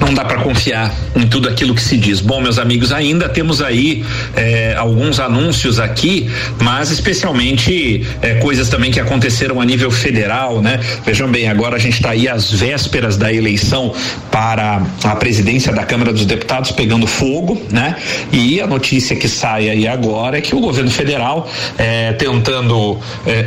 não 0.00 0.12
dá 0.12 0.24
para 0.24 0.38
confiar 0.40 0.92
em 1.16 1.26
tudo 1.26 1.48
aquilo 1.48 1.74
que 1.74 1.82
se 1.82 1.96
diz. 1.96 2.20
Bom, 2.20 2.40
meus 2.40 2.58
amigos, 2.58 2.92
ainda 2.92 3.28
temos 3.28 3.62
aí 3.62 4.04
eh, 4.36 4.74
alguns 4.76 5.20
anúncios 5.20 5.78
aqui, 5.78 6.30
mas 6.60 6.90
especialmente 6.90 8.06
eh, 8.20 8.34
coisas 8.36 8.68
também 8.68 8.90
que 8.90 9.00
aconteceram 9.00 9.60
a 9.60 9.64
nível 9.64 9.90
federal, 9.90 10.60
né? 10.60 10.80
Vejam 11.04 11.30
bem, 11.30 11.48
agora 11.48 11.76
a 11.76 11.78
gente 11.78 11.94
está 11.94 12.10
aí 12.10 12.28
às 12.28 12.50
vésperas 12.50 13.16
da 13.16 13.32
eleição 13.32 13.94
para 14.30 14.82
a 15.04 15.16
presidência 15.16 15.72
da 15.72 15.84
Câmara 15.84 16.12
dos 16.12 16.26
Deputados 16.26 16.70
pegando 16.72 17.06
fogo, 17.06 17.60
né? 17.70 17.96
E 18.32 18.60
a 18.60 18.66
notícia 18.66 19.16
que 19.16 19.28
sai 19.28 19.68
aí 19.68 19.86
agora 19.86 20.38
é 20.38 20.40
que 20.40 20.54
o 20.54 20.60
governo 20.60 20.90
federal 20.90 21.48
eh, 21.78 22.12
tentando 22.12 22.98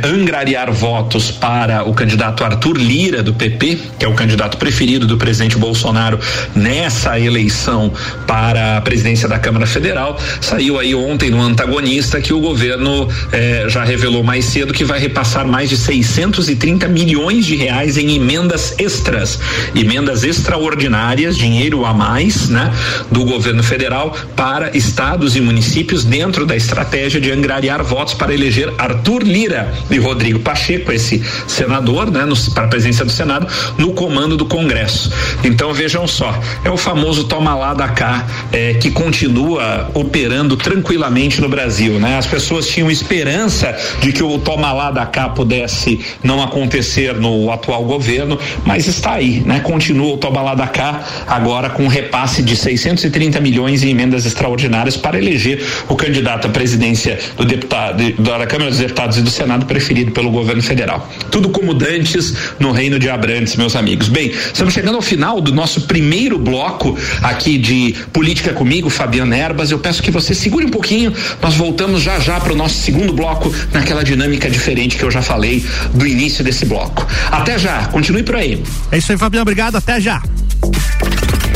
angariar 0.04 0.72
votos 0.72 0.95
votos 0.96 1.30
para 1.30 1.84
o 1.84 1.92
candidato 1.92 2.42
Arthur 2.42 2.78
Lira, 2.78 3.22
do 3.22 3.34
PP, 3.34 3.78
que 3.98 4.04
é 4.04 4.08
o 4.08 4.14
candidato 4.14 4.56
preferido 4.56 5.06
do 5.06 5.18
presidente 5.18 5.58
Bolsonaro 5.58 6.18
nessa 6.54 7.20
eleição 7.20 7.92
para 8.26 8.78
a 8.78 8.80
presidência 8.80 9.28
da 9.28 9.38
Câmara 9.38 9.66
Federal. 9.66 10.18
Saiu 10.40 10.78
aí 10.78 10.94
ontem 10.94 11.28
no 11.28 11.42
antagonista 11.42 12.18
que 12.18 12.32
o 12.32 12.40
governo 12.40 13.06
eh, 13.30 13.66
já 13.68 13.84
revelou 13.84 14.22
mais 14.22 14.46
cedo 14.46 14.72
que 14.72 14.84
vai 14.84 14.98
repassar 14.98 15.46
mais 15.46 15.68
de 15.68 15.76
630 15.76 16.88
milhões 16.88 17.44
de 17.44 17.56
reais 17.56 17.98
em 17.98 18.16
emendas 18.16 18.74
extras, 18.78 19.38
emendas 19.74 20.24
extraordinárias, 20.24 21.36
dinheiro 21.36 21.84
a 21.84 21.92
mais, 21.92 22.48
né, 22.48 22.72
do 23.12 23.22
governo 23.26 23.62
federal 23.62 24.16
para 24.34 24.74
estados 24.74 25.36
e 25.36 25.42
municípios 25.42 26.06
dentro 26.06 26.46
da 26.46 26.56
estratégia 26.56 27.20
de 27.20 27.30
angariar 27.30 27.84
votos 27.84 28.14
para 28.14 28.32
eleger 28.32 28.72
Arthur 28.78 29.22
Lira 29.22 29.70
e 29.90 29.98
Rodrigo 29.98 30.38
Pacheco 30.38 30.85
com 30.86 30.92
esse 30.92 31.22
senador, 31.48 32.10
né, 32.10 32.24
para 32.54 32.64
a 32.64 32.68
presidência 32.68 33.04
do 33.04 33.10
Senado, 33.10 33.46
no 33.76 33.92
comando 33.92 34.36
do 34.36 34.46
Congresso. 34.46 35.12
Então 35.44 35.74
vejam 35.74 36.06
só, 36.06 36.40
é 36.64 36.70
o 36.70 36.76
famoso 36.76 37.24
toma 37.24 37.54
lá 37.54 37.74
da 37.74 37.88
cá 37.88 38.26
é, 38.52 38.74
que 38.74 38.90
continua 38.90 39.90
operando 39.92 40.56
tranquilamente 40.56 41.40
no 41.40 41.48
Brasil, 41.48 41.98
né? 41.98 42.16
As 42.16 42.26
pessoas 42.26 42.68
tinham 42.68 42.90
esperança 42.90 43.76
de 44.00 44.12
que 44.12 44.22
o 44.22 44.38
toma 44.38 44.72
lá 44.72 44.90
da 44.90 45.04
cá 45.04 45.28
pudesse 45.28 46.00
não 46.22 46.42
acontecer 46.42 47.14
no 47.14 47.50
atual 47.50 47.84
governo, 47.84 48.38
mas 48.64 48.86
está 48.86 49.14
aí, 49.14 49.42
né? 49.44 49.60
Continua 49.60 50.14
o 50.14 50.16
toma 50.16 50.40
lá 50.40 50.54
da 50.54 50.68
cá 50.68 51.04
agora 51.26 51.68
com 51.70 51.88
repasse 51.88 52.42
de 52.42 52.54
630 52.54 53.40
milhões 53.40 53.82
em 53.82 53.90
emendas 53.90 54.24
extraordinárias 54.24 54.96
para 54.96 55.18
eleger 55.18 55.64
o 55.88 55.96
candidato 55.96 56.46
à 56.46 56.50
presidência 56.50 57.18
do 57.36 57.44
deputado 57.44 58.12
da 58.18 58.46
Câmara 58.46 58.70
dos 58.70 58.78
Deputados 58.78 59.18
e 59.18 59.22
do 59.22 59.30
Senado 59.30 59.66
preferido 59.66 60.12
pelo 60.12 60.30
governo 60.30 60.62
federal 60.62 60.75
federal. 60.76 61.10
Tudo 61.30 61.48
como 61.48 61.72
dantes 61.72 62.34
no 62.60 62.70
reino 62.70 62.98
de 62.98 63.08
Abrantes, 63.08 63.56
meus 63.56 63.74
amigos. 63.74 64.08
Bem, 64.08 64.28
estamos 64.28 64.74
chegando 64.74 64.96
ao 64.96 65.02
final 65.02 65.40
do 65.40 65.52
nosso 65.52 65.82
primeiro 65.82 66.38
bloco 66.38 66.96
aqui 67.22 67.56
de 67.56 67.94
Política 68.12 68.52
comigo, 68.52 68.90
Fabiano 68.90 69.34
Erbas. 69.34 69.70
Eu 69.70 69.78
peço 69.78 70.02
que 70.02 70.10
você 70.10 70.34
segure 70.34 70.66
um 70.66 70.68
pouquinho. 70.68 71.14
Nós 71.40 71.54
voltamos 71.54 72.02
já 72.02 72.20
já 72.20 72.38
para 72.38 72.52
o 72.52 72.56
nosso 72.56 72.76
segundo 72.76 73.14
bloco 73.14 73.52
naquela 73.72 74.04
dinâmica 74.04 74.50
diferente 74.50 74.96
que 74.96 75.02
eu 75.02 75.10
já 75.10 75.22
falei 75.22 75.64
do 75.94 76.06
início 76.06 76.44
desse 76.44 76.66
bloco. 76.66 77.06
Até 77.30 77.58
já, 77.58 77.86
continue 77.86 78.22
por 78.22 78.36
aí. 78.36 78.62
É 78.92 78.98
isso 78.98 79.10
aí, 79.10 79.16
Fabiano. 79.16 79.42
Obrigado. 79.42 79.76
Até 79.76 79.98
já. 79.98 80.22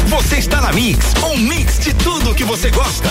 Você 0.06 0.36
está 0.36 0.60
na 0.60 0.72
Mix, 0.72 0.98
um 1.22 1.36
mix 1.36 1.80
de 1.80 1.92
tudo 1.94 2.34
que 2.34 2.44
você 2.44 2.70
gosta. 2.70 3.10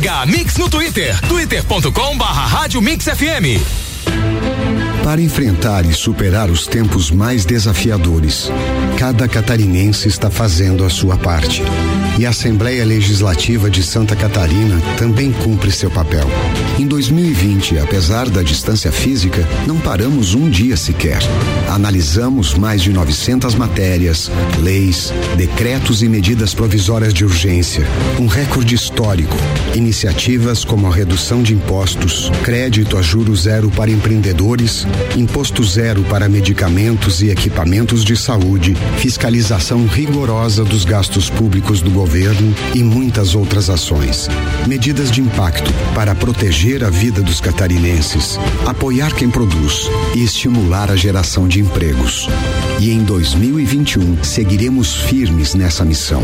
Siga 0.00 0.22
a 0.22 0.24
Mix 0.24 0.56
no 0.56 0.66
Twitter, 0.66 1.14
twitter.com 1.28 2.16
barra 2.16 2.46
Rádio 2.46 2.80
Mix 2.80 3.04
FM. 3.04 3.60
Para 5.04 5.20
enfrentar 5.20 5.84
e 5.84 5.92
superar 5.92 6.50
os 6.50 6.66
tempos 6.66 7.10
mais 7.10 7.44
desafiadores, 7.44 8.50
cada 8.98 9.28
catarinense 9.28 10.08
está 10.08 10.30
fazendo 10.30 10.86
a 10.86 10.88
sua 10.88 11.18
parte. 11.18 11.62
E 12.18 12.26
a 12.26 12.30
Assembleia 12.30 12.84
Legislativa 12.84 13.70
de 13.70 13.82
Santa 13.82 14.14
Catarina 14.14 14.78
também 14.98 15.32
cumpre 15.32 15.70
seu 15.70 15.90
papel. 15.90 16.28
Em 16.78 16.86
2020, 16.86 17.78
apesar 17.78 18.28
da 18.28 18.42
distância 18.42 18.92
física, 18.92 19.46
não 19.66 19.78
paramos 19.78 20.34
um 20.34 20.48
dia 20.50 20.76
sequer. 20.76 21.18
Analisamos 21.68 22.54
mais 22.54 22.82
de 22.82 22.92
900 22.92 23.54
matérias, 23.54 24.30
leis, 24.58 25.12
decretos 25.36 26.02
e 26.02 26.08
medidas 26.08 26.52
provisórias 26.52 27.14
de 27.14 27.24
urgência, 27.24 27.86
um 28.18 28.26
recorde 28.26 28.74
histórico. 28.74 29.36
Iniciativas 29.74 30.64
como 30.64 30.86
a 30.86 30.94
redução 30.94 31.42
de 31.42 31.54
impostos, 31.54 32.30
crédito 32.42 32.98
a 32.98 33.02
juro 33.02 33.34
zero 33.34 33.70
para 33.70 33.90
empreendedores, 33.90 34.86
imposto 35.16 35.64
zero 35.64 36.02
para 36.02 36.28
medicamentos 36.28 37.22
e 37.22 37.30
equipamentos 37.30 38.04
de 38.04 38.16
saúde, 38.16 38.74
fiscalização 38.98 39.86
rigorosa 39.86 40.64
dos 40.64 40.84
gastos 40.84 41.30
públicos 41.30 41.80
do 41.80 41.90
governo 42.00 42.54
e 42.74 42.82
muitas 42.82 43.34
outras 43.34 43.68
ações. 43.68 44.26
Medidas 44.66 45.10
de 45.10 45.20
impacto 45.20 45.70
para 45.94 46.14
proteger 46.14 46.82
a 46.82 46.88
vida 46.88 47.20
dos 47.20 47.42
catarinenses, 47.42 48.38
apoiar 48.64 49.14
quem 49.14 49.28
produz 49.28 49.90
e 50.14 50.24
estimular 50.24 50.90
a 50.90 50.96
geração 50.96 51.46
de 51.46 51.60
empregos. 51.60 52.26
E 52.78 52.90
em 52.90 53.04
2021 53.04 54.24
seguiremos 54.24 54.94
firmes 54.94 55.54
nessa 55.54 55.84
missão. 55.84 56.22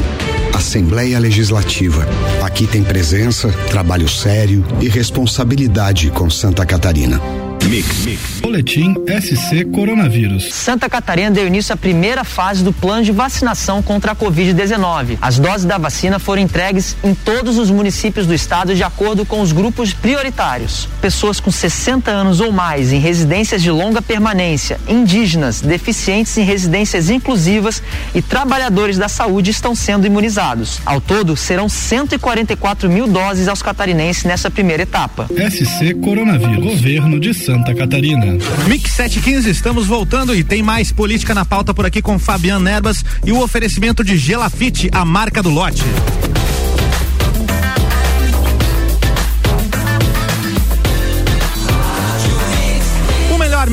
Assembleia 0.55 1.19
Legislativa. 1.19 2.07
Aqui 2.43 2.67
tem 2.67 2.83
presença, 2.83 3.53
trabalho 3.71 4.09
sério 4.09 4.65
e 4.81 4.89
responsabilidade 4.89 6.11
com 6.11 6.31
Santa 6.31 6.65
Catarina. 6.65 7.21
Mix. 7.65 8.05
Mix. 8.05 8.41
Boletim 8.41 8.95
SC 9.21 9.65
Coronavírus. 9.73 10.53
Santa 10.53 10.89
Catarina 10.89 11.31
deu 11.31 11.47
início 11.47 11.73
à 11.73 11.77
primeira 11.77 12.23
fase 12.23 12.63
do 12.63 12.73
plano 12.73 13.05
de 13.05 13.11
vacinação 13.11 13.83
contra 13.83 14.13
a 14.13 14.17
Covid-19. 14.17 15.19
As 15.21 15.39
doses 15.39 15.65
da 15.65 15.77
vacina 15.77 16.19
foram 16.19 16.43
entregues 16.43 16.97
em 17.03 17.13
todos 17.15 17.59
os 17.59 17.71
municípios 17.71 18.27
do 18.27 18.33
estado 18.33 18.75
de 18.75 18.85
acordo 18.85 19.27
com 19.27 19.41
os 19.41 19.51
grupos 19.51 19.93
prioritários. 19.93 20.89
Pessoas 21.01 21.41
com 21.41 21.51
60 21.51 22.11
anos 22.11 22.41
ou 22.41 22.53
mais 22.53 22.93
em 22.93 23.01
residências 23.01 23.61
de 23.61 23.71
longa 23.71 24.01
permanência, 24.01 24.79
indígenas, 24.89 25.61
deficientes 25.61 26.39
em 26.39 26.45
residências 26.45 27.11
inclusivas 27.11 27.83
e 28.15 28.23
trabalhadores 28.23 28.97
da 28.97 29.09
saúde 29.09 29.51
estão 29.51 29.75
sendo 29.75 30.07
imunizados. 30.07 30.81
Ao 30.87 31.01
todo, 31.01 31.37
serão 31.37 31.69
144 31.69 32.89
mil 32.89 33.09
doses 33.09 33.49
aos 33.49 33.61
catarinenses 33.61 34.25
nessa 34.25 34.51
primeira 34.51 34.85
etapa. 34.85 35.27
SC 35.51 35.95
Coronavírus. 35.95 36.65
Governo 36.65 37.19
de 37.19 37.35
Santa 37.47 37.73
Catarina. 37.73 38.27
Mix 38.67 38.91
715, 38.91 39.49
estamos 39.49 39.87
voltando 39.87 40.35
e 40.35 40.43
tem 40.43 40.65
mais 40.65 40.91
política 40.91 41.33
na 41.33 41.45
pauta 41.45 41.73
por 41.73 41.87
aqui 41.87 42.03
com 42.03 42.19
Fabiano 42.19 42.65
Nerbas 42.65 43.05
e 43.25 43.31
o 43.31 43.41
oferecimento 43.41 44.03
de 44.03 44.17
Gelafite, 44.17 44.91
a 44.91 45.05
marca 45.05 45.41
do 45.45 45.51
lote. 45.51 45.85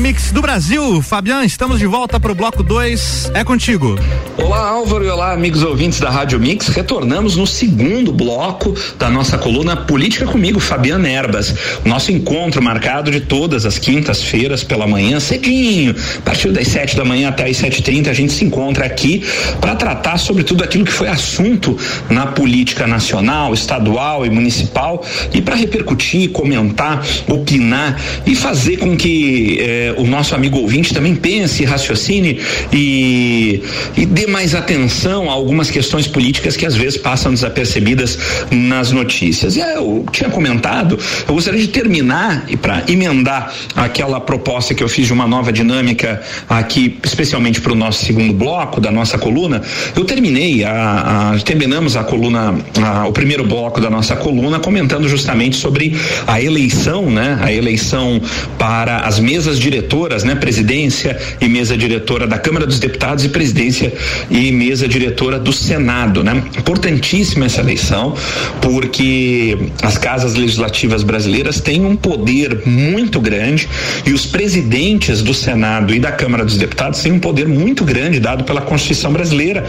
Mix 0.04 0.32
do 0.32 0.42
Brasil. 0.42 1.00
Fabian, 1.00 1.46
estamos 1.46 1.78
de 1.78 1.86
volta 1.86 2.20
para 2.20 2.30
o 2.30 2.34
bloco 2.34 2.62
2. 2.62 3.30
É 3.32 3.42
contigo. 3.42 3.98
Olá, 4.36 4.68
Álvaro, 4.68 5.02
e 5.02 5.08
olá, 5.08 5.32
amigos 5.32 5.62
ouvintes 5.62 5.98
da 5.98 6.10
Rádio 6.10 6.38
Mix. 6.38 6.68
Retornamos 6.68 7.36
no 7.36 7.46
segundo 7.46 8.12
bloco 8.12 8.74
da 8.98 9.08
nossa 9.08 9.38
coluna 9.38 9.74
Política 9.74 10.26
comigo, 10.26 10.60
Fabiana 10.60 11.08
Erbas. 11.08 11.54
Nosso 11.86 12.12
encontro 12.12 12.62
marcado 12.62 13.10
de 13.10 13.20
todas 13.20 13.64
as 13.64 13.78
quintas-feiras 13.78 14.62
pela 14.62 14.86
manhã, 14.86 15.18
cedinho, 15.18 15.94
a 16.18 16.20
partir 16.20 16.52
das 16.52 16.68
sete 16.68 16.94
da 16.94 17.04
manhã 17.06 17.30
até 17.30 17.48
as 17.48 17.56
sete 17.56 17.78
e 17.78 17.82
trinta, 17.82 18.10
a 18.10 18.14
gente 18.14 18.34
se 18.34 18.44
encontra 18.44 18.84
aqui 18.84 19.24
para 19.58 19.74
tratar 19.74 20.18
sobre 20.18 20.44
tudo 20.44 20.62
aquilo 20.62 20.84
que 20.84 20.92
foi 20.92 21.08
assunto 21.08 21.78
na 22.10 22.26
política 22.26 22.86
nacional, 22.86 23.54
estadual 23.54 24.26
e 24.26 24.28
municipal 24.28 25.02
e 25.32 25.40
para 25.40 25.54
repercutir, 25.54 26.30
comentar, 26.30 27.02
opinar 27.26 27.98
e 28.26 28.34
fazer 28.34 28.76
com 28.76 28.94
que 28.94 29.58
eh, 29.60 29.93
o 29.98 30.04
nosso 30.04 30.34
amigo 30.34 30.58
ouvinte 30.58 30.92
também 30.92 31.14
pense, 31.14 31.64
raciocine 31.64 32.40
e, 32.72 33.62
e 33.96 34.06
dê 34.06 34.26
mais 34.26 34.54
atenção 34.54 35.30
a 35.30 35.32
algumas 35.32 35.70
questões 35.70 36.06
políticas 36.06 36.56
que 36.56 36.66
às 36.66 36.76
vezes 36.76 36.98
passam 36.98 37.32
desapercebidas 37.32 38.18
nas 38.50 38.90
notícias. 38.90 39.56
E 39.56 39.60
eu 39.60 40.04
tinha 40.12 40.30
comentado, 40.30 40.98
eu 41.26 41.34
gostaria 41.34 41.60
de 41.60 41.68
terminar 41.68 42.44
e 42.48 42.56
para 42.56 42.84
emendar 42.88 43.52
aquela 43.74 44.20
proposta 44.20 44.74
que 44.74 44.82
eu 44.82 44.88
fiz 44.88 45.06
de 45.06 45.12
uma 45.12 45.26
nova 45.26 45.52
dinâmica 45.52 46.22
aqui, 46.48 46.98
especialmente 47.04 47.60
para 47.60 47.72
o 47.72 47.74
nosso 47.74 48.04
segundo 48.04 48.32
bloco 48.32 48.80
da 48.80 48.90
nossa 48.90 49.18
coluna. 49.18 49.62
Eu 49.96 50.04
terminei 50.04 50.64
a, 50.64 51.32
a 51.34 51.38
terminamos 51.40 51.96
a 51.96 52.04
coluna, 52.04 52.54
a, 52.82 53.06
o 53.06 53.12
primeiro 53.12 53.44
bloco 53.44 53.80
da 53.80 53.90
nossa 53.90 54.16
coluna 54.16 54.58
comentando 54.58 55.08
justamente 55.08 55.56
sobre 55.56 55.96
a 56.26 56.40
eleição, 56.40 57.10
né? 57.10 57.38
A 57.42 57.52
eleição 57.52 58.20
para 58.58 58.98
as 58.98 59.18
mesas 59.18 59.58
diretoras, 59.58 59.83
né? 60.24 60.34
Presidência 60.34 61.16
e 61.40 61.48
mesa 61.48 61.76
diretora 61.76 62.26
da 62.26 62.38
Câmara 62.38 62.66
dos 62.66 62.78
Deputados 62.78 63.24
e 63.24 63.28
presidência 63.28 63.92
e 64.30 64.50
mesa 64.52 64.88
diretora 64.88 65.38
do 65.38 65.52
Senado, 65.52 66.22
né? 66.22 66.42
Importantíssima 66.58 67.46
essa 67.46 67.60
eleição, 67.60 68.14
porque 68.60 69.56
as 69.82 69.98
casas 69.98 70.34
legislativas 70.34 71.02
brasileiras 71.02 71.60
têm 71.60 71.84
um 71.84 71.96
poder 71.96 72.62
muito 72.66 73.20
grande 73.20 73.68
e 74.06 74.12
os 74.12 74.26
presidentes 74.26 75.22
do 75.22 75.34
Senado 75.34 75.94
e 75.94 75.98
da 75.98 76.12
Câmara 76.12 76.44
dos 76.44 76.56
Deputados 76.56 77.00
têm 77.00 77.12
um 77.12 77.18
poder 77.18 77.48
muito 77.48 77.84
grande 77.84 78.20
dado 78.20 78.44
pela 78.44 78.60
Constituição 78.60 79.12
brasileira. 79.12 79.64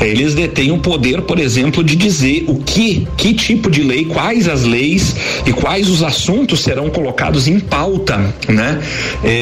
Eles 0.00 0.34
detêm 0.34 0.72
o 0.72 0.78
poder, 0.78 1.22
por 1.22 1.38
exemplo, 1.38 1.82
de 1.82 1.96
dizer 1.96 2.44
o 2.46 2.56
que, 2.56 3.06
que 3.16 3.34
tipo 3.34 3.70
de 3.70 3.82
lei, 3.82 4.04
quais 4.04 4.48
as 4.48 4.64
leis 4.64 5.14
e 5.46 5.52
quais 5.52 5.88
os 5.88 6.02
assuntos 6.02 6.60
serão 6.60 6.90
colocados 6.90 7.48
em 7.48 7.58
pauta, 7.58 8.34
né? 8.48 8.80
É, 9.22 9.39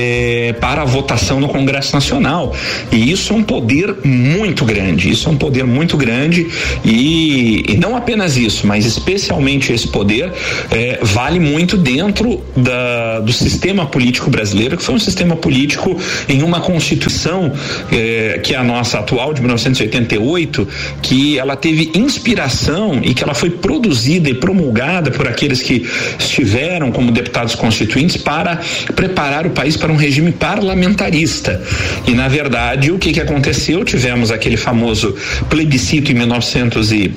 para 0.61 0.83
a 0.83 0.85
votação 0.85 1.41
no 1.41 1.49
Congresso 1.49 1.95
Nacional. 1.95 2.55
E 2.91 3.11
isso 3.11 3.33
é 3.33 3.37
um 3.37 3.43
poder 3.43 3.97
muito 4.05 4.65
grande. 4.65 5.11
Isso 5.11 5.29
é 5.29 5.33
um 5.33 5.37
poder 5.37 5.65
muito 5.65 5.97
grande 5.97 6.47
e, 6.85 7.65
e 7.69 7.77
não 7.77 7.97
apenas 7.97 8.37
isso, 8.37 8.67
mas 8.67 8.85
especialmente 8.85 9.73
esse 9.73 9.89
poder 9.89 10.33
é, 10.71 10.99
vale 11.03 11.41
muito 11.41 11.77
dentro 11.77 12.43
da, 12.57 13.21
do 13.21 13.33
sistema 13.33 13.87
político 13.87 14.31
brasileiro, 14.31 14.77
que 14.77 14.83
foi 14.83 14.95
um 14.95 14.99
sistema 14.99 15.37
político 15.37 15.99
em 16.29 16.43
uma 16.43 16.61
constituição 16.61 17.53
é, 17.93 18.41
que 18.43 18.55
é 18.55 18.57
a 18.57 18.65
nossa 18.65 18.99
atual 18.99 19.33
de 19.33 19.41
1988, 19.41 20.69
que 21.03 21.39
ela 21.39 21.57
teve 21.57 21.91
inspiração 21.95 23.01
e 23.03 23.15
que 23.15 23.23
ela 23.23 23.35
foi 23.35 23.51
produzida 23.51 24.29
e 24.29 24.35
promulgada 24.35 25.11
por 25.11 25.27
aqueles 25.27 25.63
que 25.63 25.87
estiveram 26.19 26.93
como 26.93 27.11
deputados 27.11 27.55
constituintes 27.55 28.17
para 28.17 28.61
preparar 28.95 29.47
o 29.47 29.51
país 29.51 29.77
para 29.77 29.88
um 29.91 29.97
regime 29.97 30.33
parlamentarista. 30.33 31.63
E 32.07 32.13
na 32.13 32.29
verdade, 32.29 32.91
o 32.91 32.99
que 32.99 33.13
que 33.13 33.21
aconteceu? 33.21 33.85
Tivemos 33.85 34.31
aquele 34.31 34.57
famoso 34.57 35.15
plebiscito 35.49 36.11
em 36.11 36.15
1900 36.15 36.93
e 36.93 37.15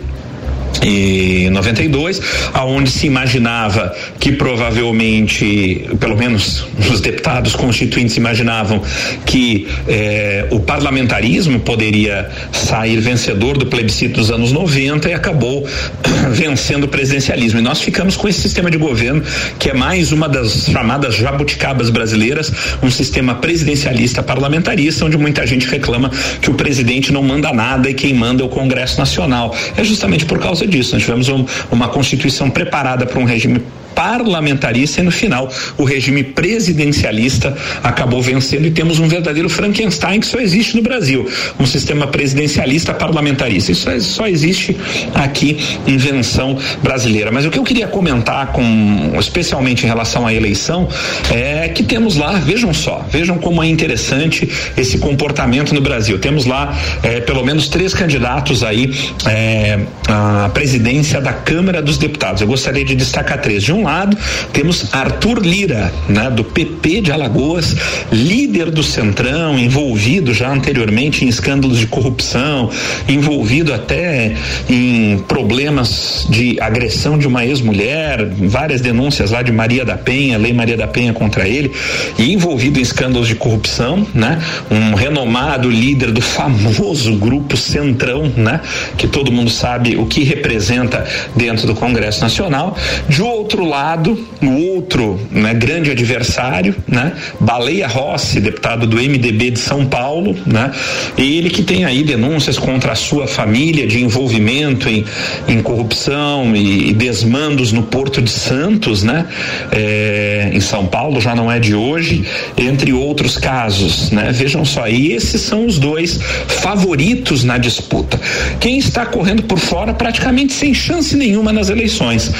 e 0.83 1.49
92, 1.51 2.21
aonde 2.53 2.89
se 2.89 3.07
imaginava 3.07 3.95
que 4.19 4.31
provavelmente, 4.31 5.87
pelo 5.99 6.17
menos 6.17 6.65
os 6.91 7.01
deputados 7.01 7.55
constituintes 7.55 8.17
imaginavam 8.17 8.81
que 9.25 9.67
eh, 9.87 10.47
o 10.49 10.59
parlamentarismo 10.59 11.59
poderia 11.59 12.29
sair 12.51 12.99
vencedor 12.99 13.57
do 13.57 13.65
plebiscito 13.65 14.19
dos 14.19 14.31
anos 14.31 14.51
90 14.51 15.09
e 15.09 15.13
acabou 15.13 15.67
vencendo 16.31 16.85
o 16.85 16.87
presidencialismo. 16.87 17.59
E 17.59 17.61
nós 17.61 17.81
ficamos 17.81 18.15
com 18.15 18.27
esse 18.27 18.39
sistema 18.39 18.69
de 18.71 18.77
governo 18.77 19.23
que 19.59 19.69
é 19.69 19.73
mais 19.73 20.11
uma 20.11 20.27
das 20.27 20.65
chamadas 20.65 21.15
jabuticabas 21.15 21.89
brasileiras, 21.89 22.51
um 22.81 22.89
sistema 22.89 23.35
presidencialista 23.35 24.23
parlamentarista, 24.23 25.05
onde 25.05 25.17
muita 25.17 25.45
gente 25.45 25.67
reclama 25.67 26.11
que 26.41 26.49
o 26.49 26.53
presidente 26.53 27.11
não 27.11 27.23
manda 27.23 27.51
nada 27.53 27.89
e 27.89 27.93
quem 27.93 28.13
manda 28.13 28.43
é 28.43 28.45
o 28.45 28.49
Congresso 28.49 28.97
Nacional. 28.97 29.55
É 29.75 29.83
justamente 29.83 30.25
por 30.25 30.39
causa 30.39 30.60
disso. 30.65 30.93
Nós 30.93 31.03
tivemos 31.03 31.29
um, 31.29 31.45
uma 31.71 31.87
Constituição 31.89 32.49
preparada 32.49 33.05
para 33.05 33.19
um 33.19 33.23
regime 33.23 33.61
parlamentarista 33.95 35.01
e 35.01 35.03
no 35.03 35.11
final 35.11 35.51
o 35.77 35.83
regime 35.83 36.23
presidencialista 36.23 37.55
acabou 37.83 38.21
vencendo 38.21 38.65
e 38.65 38.71
temos 38.71 38.99
um 38.99 39.07
verdadeiro 39.07 39.49
Frankenstein 39.49 40.19
que 40.19 40.25
só 40.27 40.39
existe 40.39 40.75
no 40.75 40.81
Brasil, 40.81 41.29
um 41.59 41.65
sistema 41.65 42.07
presidencialista 42.07 42.93
parlamentarista. 42.93 43.71
Isso 43.71 43.89
só 44.01 44.27
existe 44.27 44.75
aqui 45.13 45.57
invenção 45.87 46.57
brasileira. 46.81 47.31
Mas 47.31 47.45
o 47.45 47.49
que 47.49 47.59
eu 47.59 47.63
queria 47.63 47.87
comentar 47.87 48.47
com 48.47 49.13
especialmente 49.19 49.85
em 49.85 49.87
relação 49.87 50.25
à 50.25 50.33
eleição 50.33 50.87
é 51.31 51.69
que 51.69 51.83
temos 51.83 52.15
lá, 52.15 52.33
vejam 52.33 52.73
só, 52.73 53.05
vejam 53.09 53.37
como 53.37 53.61
é 53.61 53.67
interessante 53.67 54.49
esse 54.77 54.97
comportamento 54.97 55.73
no 55.73 55.81
Brasil. 55.81 56.19
Temos 56.19 56.45
lá 56.45 56.77
é, 57.03 57.19
pelo 57.19 57.43
menos 57.43 57.67
três 57.67 57.93
candidatos 57.93 58.63
aí 58.63 58.93
é, 59.25 59.79
à 60.07 60.49
presidência 60.49 61.21
da 61.21 61.33
Câmara 61.33 61.81
dos 61.81 61.97
Deputados. 61.97 62.41
Eu 62.41 62.47
gostaria 62.47 62.83
de 62.83 62.95
destacar 62.95 63.41
três. 63.41 63.63
De 63.63 63.73
um 63.73 63.80
lado, 63.83 64.17
temos 64.53 64.93
Arthur 64.93 65.39
Lira, 65.39 65.93
né, 66.07 66.29
do 66.29 66.43
PP 66.43 67.01
de 67.01 67.11
Alagoas, 67.11 67.75
líder 68.11 68.71
do 68.71 68.83
Centrão, 68.83 69.57
envolvido 69.57 70.33
já 70.33 70.51
anteriormente 70.51 71.25
em 71.25 71.27
escândalos 71.27 71.77
de 71.77 71.87
corrupção, 71.87 72.69
envolvido 73.07 73.73
até 73.73 74.35
em 74.69 75.17
problemas 75.27 76.27
de 76.29 76.59
agressão 76.59 77.17
de 77.17 77.27
uma 77.27 77.45
ex-mulher, 77.45 78.25
várias 78.25 78.81
denúncias 78.81 79.31
lá 79.31 79.41
de 79.41 79.51
Maria 79.51 79.85
da 79.85 79.97
Penha, 79.97 80.37
Lei 80.37 80.53
Maria 80.53 80.77
da 80.77 80.87
Penha 80.87 81.13
contra 81.13 81.47
ele, 81.47 81.71
e 82.17 82.33
envolvido 82.33 82.79
em 82.79 82.81
escândalos 82.81 83.27
de 83.27 83.35
corrupção, 83.35 84.05
né? 84.13 84.41
Um 84.69 84.93
renomado 84.93 85.69
líder 85.69 86.11
do 86.11 86.21
famoso 86.21 87.15
grupo 87.15 87.57
Centrão, 87.57 88.31
né? 88.35 88.61
Que 88.97 89.07
todo 89.07 89.31
mundo 89.31 89.49
sabe 89.49 89.95
o 89.95 90.05
que 90.05 90.23
representa 90.23 91.05
dentro 91.35 91.67
do 91.67 91.75
Congresso 91.75 92.21
Nacional. 92.21 92.77
De 93.07 93.21
outro 93.21 93.63
lado, 93.71 94.27
o 94.41 94.73
outro 94.73 95.17
né, 95.31 95.53
grande 95.53 95.89
adversário, 95.89 96.75
né, 96.85 97.13
Baleia 97.39 97.87
Rossi, 97.87 98.41
deputado 98.41 98.85
do 98.85 98.97
MDB 98.97 99.51
de 99.51 99.59
São 99.59 99.85
Paulo, 99.85 100.35
né, 100.45 100.71
ele 101.17 101.49
que 101.49 101.63
tem 101.63 101.85
aí 101.85 102.03
denúncias 102.03 102.59
contra 102.59 102.91
a 102.91 102.95
sua 102.95 103.27
família 103.27 103.87
de 103.87 104.03
envolvimento 104.03 104.89
em, 104.89 105.05
em 105.47 105.61
corrupção 105.61 106.53
e, 106.53 106.89
e 106.89 106.93
desmandos 106.93 107.71
no 107.71 107.83
Porto 107.83 108.21
de 108.21 108.29
Santos, 108.29 109.03
né, 109.03 109.25
é, 109.71 110.51
em 110.53 110.59
São 110.59 110.85
Paulo, 110.85 111.21
já 111.21 111.33
não 111.33 111.49
é 111.49 111.57
de 111.57 111.73
hoje, 111.73 112.25
entre 112.57 112.91
outros 112.91 113.37
casos, 113.37 114.11
né, 114.11 114.31
vejam 114.33 114.65
só, 114.65 114.89
e 114.89 115.13
esses 115.13 115.39
são 115.39 115.65
os 115.65 115.79
dois 115.79 116.19
favoritos 116.47 117.45
na 117.45 117.57
disputa. 117.57 118.19
Quem 118.59 118.77
está 118.77 119.05
correndo 119.05 119.43
por 119.43 119.59
fora 119.59 119.93
praticamente 119.93 120.51
sem 120.51 120.73
chance 120.73 121.15
nenhuma 121.15 121.53
nas 121.53 121.69
eleições 121.69 122.31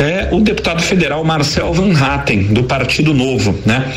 é 0.00 0.28
o 0.32 0.40
deputado 0.40 0.79
deputado 0.80 0.82
federal 0.82 1.24
Marcel 1.24 1.72
Van 1.72 1.92
Hatten, 1.92 2.42
do 2.44 2.64
Partido 2.64 3.12
Novo, 3.12 3.54
né? 3.66 3.92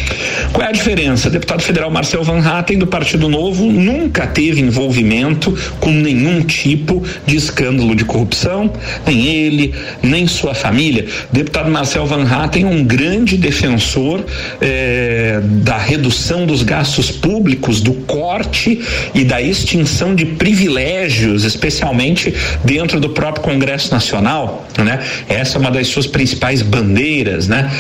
Qual 0.52 0.66
é 0.66 0.70
a 0.70 0.72
diferença? 0.72 1.30
Deputado 1.30 1.62
federal 1.62 1.90
Marcel 1.90 2.24
Van 2.24 2.40
Hatten, 2.40 2.78
do 2.78 2.88
Partido 2.88 3.30
Novo, 3.30 3.66
nunca 3.66 4.28
teve 4.28 4.62
envolvimento 4.62 5.58
com 5.80 5.92
nenhum 5.92 6.42
tipo 6.42 7.04
de 7.26 7.36
escândalo 7.36 7.96
de 7.96 8.06
corrupção, 8.06 8.72
nem 9.06 9.28
ele, 9.28 9.74
nem 10.02 10.28
sua 10.28 10.54
família. 10.54 11.06
Deputado 11.32 11.72
Marcel 11.72 12.06
Van 12.06 12.24
Hatten 12.24 12.64
é 12.64 12.68
um 12.68 12.84
grande 12.84 13.38
defensor 13.38 14.24
eh, 14.62 15.42
da 15.44 15.78
redução 15.78 16.46
dos 16.46 16.64
gastos 16.64 17.10
públicos, 17.10 17.82
do 17.82 17.94
corte 17.94 18.82
e 19.16 19.24
da 19.24 19.42
extinção 19.42 20.14
de 20.14 20.26
privilégios, 20.26 21.44
especialmente 21.44 22.34
dentro 22.64 23.00
do 23.00 23.10
próprio 23.10 23.44
Congresso 23.44 23.92
Nacional, 23.92 24.68
né? 24.78 25.00
Essa 25.30 25.58
é 25.58 25.62
uma 25.62 25.72
das 25.72 25.88
suas 25.88 26.08
principais 26.08 26.62
bandeiras, 26.74 27.48
né? 27.48 27.72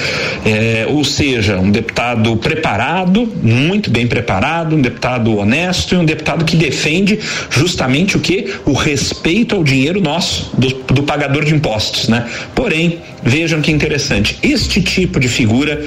É, 0.45 0.85
ou 0.87 1.03
seja, 1.03 1.57
um 1.57 1.71
deputado 1.71 2.35
preparado, 2.37 3.27
muito 3.41 3.89
bem 3.89 4.05
preparado, 4.05 4.75
um 4.75 4.81
deputado 4.81 5.35
honesto 5.37 5.95
e 5.95 5.97
um 5.97 6.05
deputado 6.05 6.45
que 6.45 6.55
defende 6.55 7.19
justamente 7.49 8.15
o 8.15 8.19
que? 8.19 8.53
O 8.65 8.73
respeito 8.73 9.55
ao 9.55 9.63
dinheiro 9.63 9.99
nosso, 9.99 10.51
do, 10.55 10.69
do 10.93 11.03
pagador 11.03 11.43
de 11.43 11.55
impostos, 11.55 12.07
né? 12.07 12.29
Porém, 12.53 12.99
vejam 13.23 13.61
que 13.61 13.71
interessante, 13.71 14.37
este 14.43 14.81
tipo 14.81 15.19
de 15.19 15.27
figura 15.27 15.83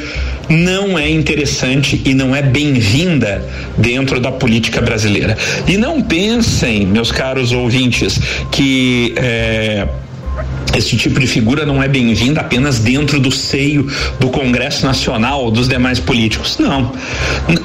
não 0.49 0.99
é 0.99 1.09
interessante 1.09 2.01
e 2.05 2.15
não 2.15 2.35
é 2.35 2.43
bem-vinda 2.43 3.45
dentro 3.77 4.19
da 4.19 4.33
política 4.33 4.81
brasileira. 4.81 5.37
E 5.67 5.77
não 5.77 6.03
pensem, 6.03 6.87
meus 6.87 7.13
caros 7.13 7.53
ouvintes, 7.53 8.19
que 8.51 9.13
é, 9.17 9.87
esse 10.75 10.97
tipo 10.97 11.19
de 11.19 11.27
figura 11.27 11.65
não 11.65 11.83
é 11.83 11.89
bem-vinda 11.89 12.41
apenas 12.41 12.79
dentro 12.79 13.19
do 13.19 13.31
seio 13.31 13.87
do 14.21 14.29
Congresso 14.29 14.85
Nacional 14.85 15.45
ou 15.45 15.51
dos 15.51 15.69
demais 15.69 15.99
políticos. 15.99 16.59
Não. 16.59 16.93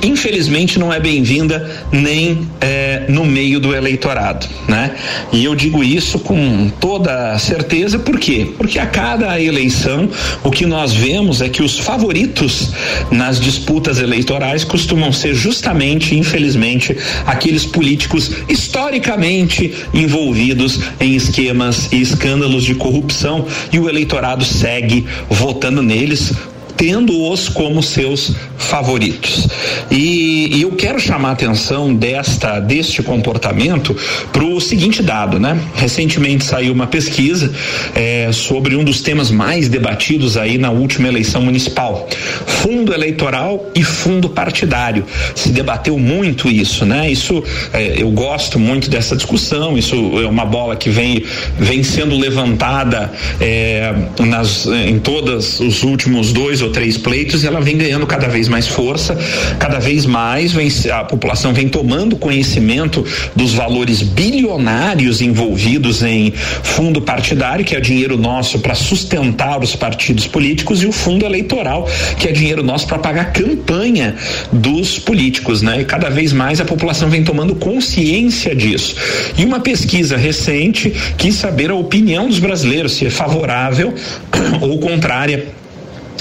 Infelizmente 0.01 0.79
não 0.79 0.93
é 0.93 0.99
bem-vinda 0.99 1.85
nem 1.91 2.47
é, 2.61 3.05
no 3.09 3.25
meio 3.25 3.59
do 3.59 3.75
eleitorado, 3.75 4.47
né? 4.67 4.91
E 5.31 5.43
eu 5.43 5.55
digo 5.55 5.83
isso 5.83 6.19
com 6.19 6.69
toda 6.79 7.37
certeza, 7.37 7.99
por 7.99 8.19
quê? 8.19 8.47
Porque 8.57 8.79
a 8.79 8.85
cada 8.85 9.39
eleição 9.41 10.09
o 10.43 10.51
que 10.51 10.65
nós 10.65 10.93
vemos 10.93 11.41
é 11.41 11.49
que 11.49 11.61
os 11.61 11.79
favoritos 11.79 12.71
nas 13.11 13.39
disputas 13.39 13.99
eleitorais 13.99 14.63
costumam 14.63 15.11
ser 15.11 15.33
justamente, 15.33 16.15
infelizmente, 16.15 16.95
aqueles 17.25 17.65
políticos 17.65 18.31
historicamente 18.47 19.73
envolvidos 19.93 20.79
em 20.99 21.15
esquemas 21.15 21.91
e 21.91 22.01
escândalos 22.01 22.63
de 22.63 22.75
corrupção 22.75 22.90
corrupção 22.91 23.45
e 23.71 23.79
o 23.79 23.87
eleitorado 23.87 24.43
segue 24.43 25.07
votando 25.29 25.81
neles 25.81 26.33
tendo-os 26.81 27.47
como 27.47 27.83
seus 27.83 28.33
favoritos. 28.57 29.47
E, 29.91 30.49
e, 30.57 30.61
eu 30.63 30.71
quero 30.71 30.99
chamar 30.99 31.29
a 31.29 31.31
atenção 31.33 31.93
desta 31.93 32.59
deste 32.59 33.03
comportamento 33.03 33.95
para 34.33 34.43
o 34.43 34.59
seguinte 34.59 35.03
dado, 35.03 35.39
né? 35.39 35.59
Recentemente 35.75 36.43
saiu 36.43 36.73
uma 36.73 36.87
pesquisa 36.87 37.53
é, 37.93 38.31
sobre 38.31 38.75
um 38.75 38.83
dos 38.83 38.99
temas 39.01 39.29
mais 39.29 39.69
debatidos 39.69 40.37
aí 40.37 40.57
na 40.57 40.71
última 40.71 41.07
eleição 41.07 41.43
municipal, 41.43 42.09
fundo 42.47 42.91
eleitoral 42.91 43.69
e 43.75 43.83
fundo 43.83 44.27
partidário. 44.27 45.05
Se 45.35 45.49
debateu 45.49 45.99
muito 45.99 46.49
isso, 46.49 46.83
né? 46.83 47.11
Isso 47.11 47.43
é, 47.73 48.01
eu 48.01 48.09
gosto 48.09 48.57
muito 48.57 48.89
dessa 48.89 49.15
discussão. 49.15 49.77
Isso 49.77 49.95
é 50.19 50.25
uma 50.25 50.45
bola 50.45 50.75
que 50.75 50.89
vem 50.89 51.23
vem 51.59 51.83
sendo 51.83 52.17
levantada 52.17 53.11
é, 53.39 53.93
nas 54.19 54.65
em 54.65 54.97
todos 54.97 55.59
os 55.59 55.83
últimos 55.83 56.33
dois 56.33 56.59
ou 56.63 56.70
três 56.71 56.97
pleitos 56.97 57.43
ela 57.43 57.61
vem 57.61 57.77
ganhando 57.77 58.07
cada 58.07 58.27
vez 58.27 58.47
mais 58.47 58.67
força, 58.67 59.17
cada 59.59 59.79
vez 59.79 60.05
mais 60.05 60.51
vem, 60.51 60.69
a 60.91 61.03
população 61.03 61.53
vem 61.53 61.67
tomando 61.69 62.15
conhecimento 62.15 63.05
dos 63.35 63.53
valores 63.53 64.01
bilionários 64.01 65.21
envolvidos 65.21 66.01
em 66.03 66.31
fundo 66.31 67.01
partidário, 67.01 67.63
que 67.63 67.75
é 67.75 67.79
dinheiro 67.79 68.17
nosso 68.17 68.59
para 68.59 68.75
sustentar 68.75 69.61
os 69.61 69.75
partidos 69.75 70.27
políticos, 70.27 70.81
e 70.81 70.87
o 70.87 70.91
fundo 70.91 71.25
eleitoral, 71.25 71.87
que 72.17 72.27
é 72.27 72.31
dinheiro 72.31 72.63
nosso 72.63 72.87
para 72.87 72.99
pagar 72.99 73.33
campanha 73.33 74.15
dos 74.51 74.97
políticos, 74.99 75.61
né? 75.61 75.81
E 75.81 75.85
cada 75.85 76.09
vez 76.09 76.33
mais 76.33 76.59
a 76.59 76.65
população 76.65 77.09
vem 77.09 77.23
tomando 77.23 77.55
consciência 77.55 78.55
disso. 78.55 78.95
E 79.37 79.45
uma 79.45 79.59
pesquisa 79.59 80.17
recente 80.17 80.93
quis 81.17 81.35
saber 81.35 81.69
a 81.71 81.75
opinião 81.75 82.27
dos 82.27 82.39
brasileiros, 82.39 82.93
se 82.93 83.05
é 83.05 83.09
favorável 83.09 83.93
ou 84.61 84.79
contrária 84.79 85.60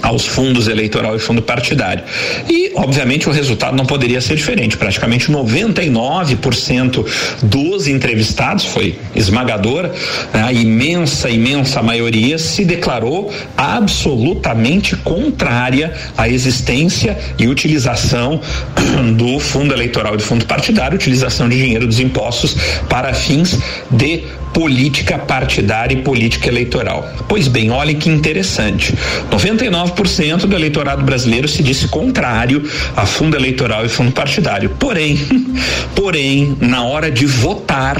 aos 0.03 0.27
fundos 0.27 0.69
eleitoral 0.69 1.17
e 1.17 1.19
fundo 1.19 1.43
partidário. 1.43 2.03
E, 2.49 2.73
obviamente, 2.75 3.29
o 3.29 3.33
resultado 3.33 3.77
não 3.77 3.85
poderia 3.85 4.21
ser 4.21 4.37
diferente. 4.37 4.77
Praticamente 4.77 5.31
99% 5.31 7.07
dos 7.43 7.87
entrevistados, 7.87 8.65
foi 8.65 8.99
esmagadora, 9.15 9.93
né, 10.33 10.43
a 10.43 10.53
imensa, 10.53 11.29
imensa 11.31 11.83
maioria 11.83 12.39
se 12.39 12.65
declarou 12.65 13.33
absolutamente 13.57 14.97
contrária 14.97 15.93
à 16.17 16.29
existência 16.29 17.19
e 17.39 17.49
utilização 17.49 18.41
do 19.17 19.39
fundo 19.39 19.75
eleitoral 19.75 20.15
e 20.15 20.17
do 20.19 20.23
fundo 20.23 20.45
partidário, 20.47 20.97
utilização 20.97 21.49
de 21.49 21.57
dinheiro 21.57 21.87
dos 21.87 22.01
impostos 22.01 22.57
para 22.89 23.13
fins 23.15 23.59
de 23.91 24.25
política 24.53 25.19
partidária 25.19 25.95
e 25.95 26.03
política 26.03 26.49
eleitoral. 26.49 27.09
Pois 27.29 27.49
bem, 27.49 27.71
olhem 27.71 27.97
que 27.97 28.09
interessante. 28.09 28.95
99% 29.31 30.47
do 30.47 30.57
eleitorado 30.57 31.03
brasileiro 31.03 31.49
se 31.49 31.63
disse 31.63 31.89
contrário 31.89 32.63
a 32.97 33.07
fundo 33.07 33.37
eleitoral 33.37 33.85
e 33.85 33.89
fundo 33.89 34.13
partidário. 34.13 34.71
Porém, 34.79 35.19
porém, 35.95 36.57
na 36.61 36.85
hora 36.85 37.11
de 37.11 37.27
votar, 37.27 37.97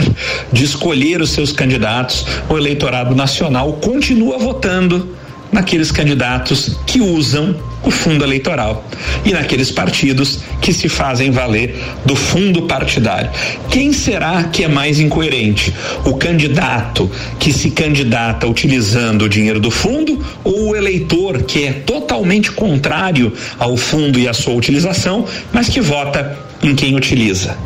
de 0.53 0.65
escolher 0.65 1.21
os 1.21 1.31
seus 1.31 1.53
candidatos, 1.53 2.27
o 2.49 2.57
eleitorado 2.57 3.15
nacional 3.15 3.75
continua 3.75 4.39
votando 4.39 5.20
naqueles 5.53 5.91
candidatos 5.91 6.77
que 6.87 7.01
usam 7.01 7.57
o 7.83 7.91
fundo 7.91 8.25
eleitoral 8.25 8.85
e 9.25 9.33
naqueles 9.33 9.71
partidos 9.71 10.41
que 10.61 10.73
se 10.73 10.89
fazem 10.89 11.31
valer 11.31 11.75
do 12.05 12.15
fundo 12.15 12.63
partidário. 12.63 13.31
Quem 13.71 13.93
será 13.93 14.45
que 14.45 14.65
é 14.65 14.69
mais 14.69 15.01
incoerente? 15.01 15.75
O 16.05 16.15
candidato 16.15 17.11
que 17.39 17.53
se 17.53 17.71
candidata 17.71 18.47
utilizando 18.47 19.23
o 19.23 19.29
dinheiro 19.29 19.61
do 19.61 19.71
fundo 19.71 20.25
ou 20.45 20.71
o 20.71 20.77
eleitor 20.77 21.43
que 21.43 21.65
é 21.65 21.73
totalmente 21.73 22.53
contrário 22.53 23.33
ao 23.59 23.77
fundo 23.77 24.19
e 24.19 24.29
à 24.29 24.35
sua 24.35 24.55
utilização, 24.55 25.27
mas 25.53 25.69
que 25.69 25.81
vota 25.81 26.39
em 26.63 26.75
quem 26.75 26.95
utiliza? 26.95 27.57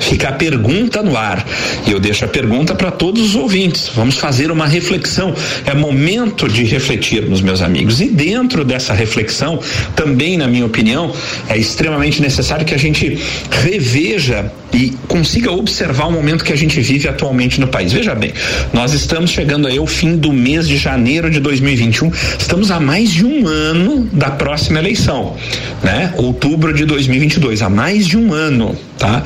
Fica 0.00 0.28
a 0.28 0.32
pergunta 0.32 1.02
no 1.02 1.16
ar. 1.16 1.44
E 1.86 1.92
eu 1.92 1.98
deixo 1.98 2.24
a 2.24 2.28
pergunta 2.28 2.74
para 2.74 2.90
todos 2.90 3.22
os 3.30 3.34
ouvintes. 3.34 3.90
Vamos 3.94 4.16
fazer 4.16 4.50
uma 4.50 4.66
reflexão. 4.66 5.34
É 5.64 5.74
momento 5.74 6.48
de 6.48 6.64
refletirmos, 6.64 7.40
meus 7.40 7.62
amigos. 7.62 8.00
E 8.00 8.08
dentro 8.08 8.64
dessa 8.64 8.92
reflexão, 8.92 9.60
também, 9.94 10.36
na 10.36 10.46
minha 10.46 10.66
opinião, 10.66 11.12
é 11.48 11.56
extremamente 11.56 12.20
necessário 12.20 12.64
que 12.64 12.74
a 12.74 12.78
gente 12.78 13.18
reveja 13.50 14.52
e 14.76 14.90
consiga 15.08 15.50
observar 15.50 16.06
o 16.06 16.12
momento 16.12 16.44
que 16.44 16.52
a 16.52 16.56
gente 16.56 16.78
vive 16.82 17.08
atualmente 17.08 17.58
no 17.58 17.66
país. 17.66 17.94
Veja 17.94 18.14
bem, 18.14 18.34
nós 18.74 18.92
estamos 18.92 19.30
chegando 19.30 19.66
aí 19.66 19.78
ao 19.78 19.86
fim 19.86 20.18
do 20.18 20.34
mês 20.34 20.68
de 20.68 20.76
janeiro 20.76 21.30
de 21.30 21.40
2021. 21.40 22.12
Estamos 22.38 22.70
a 22.70 22.78
mais 22.78 23.10
de 23.10 23.24
um 23.24 23.48
ano 23.48 24.06
da 24.12 24.30
próxima 24.30 24.78
eleição, 24.78 25.34
né? 25.82 26.12
Outubro 26.18 26.74
de 26.74 26.84
2022, 26.84 27.62
há 27.62 27.70
mais 27.70 28.06
de 28.06 28.18
um 28.18 28.34
ano, 28.34 28.76
tá? 28.98 29.22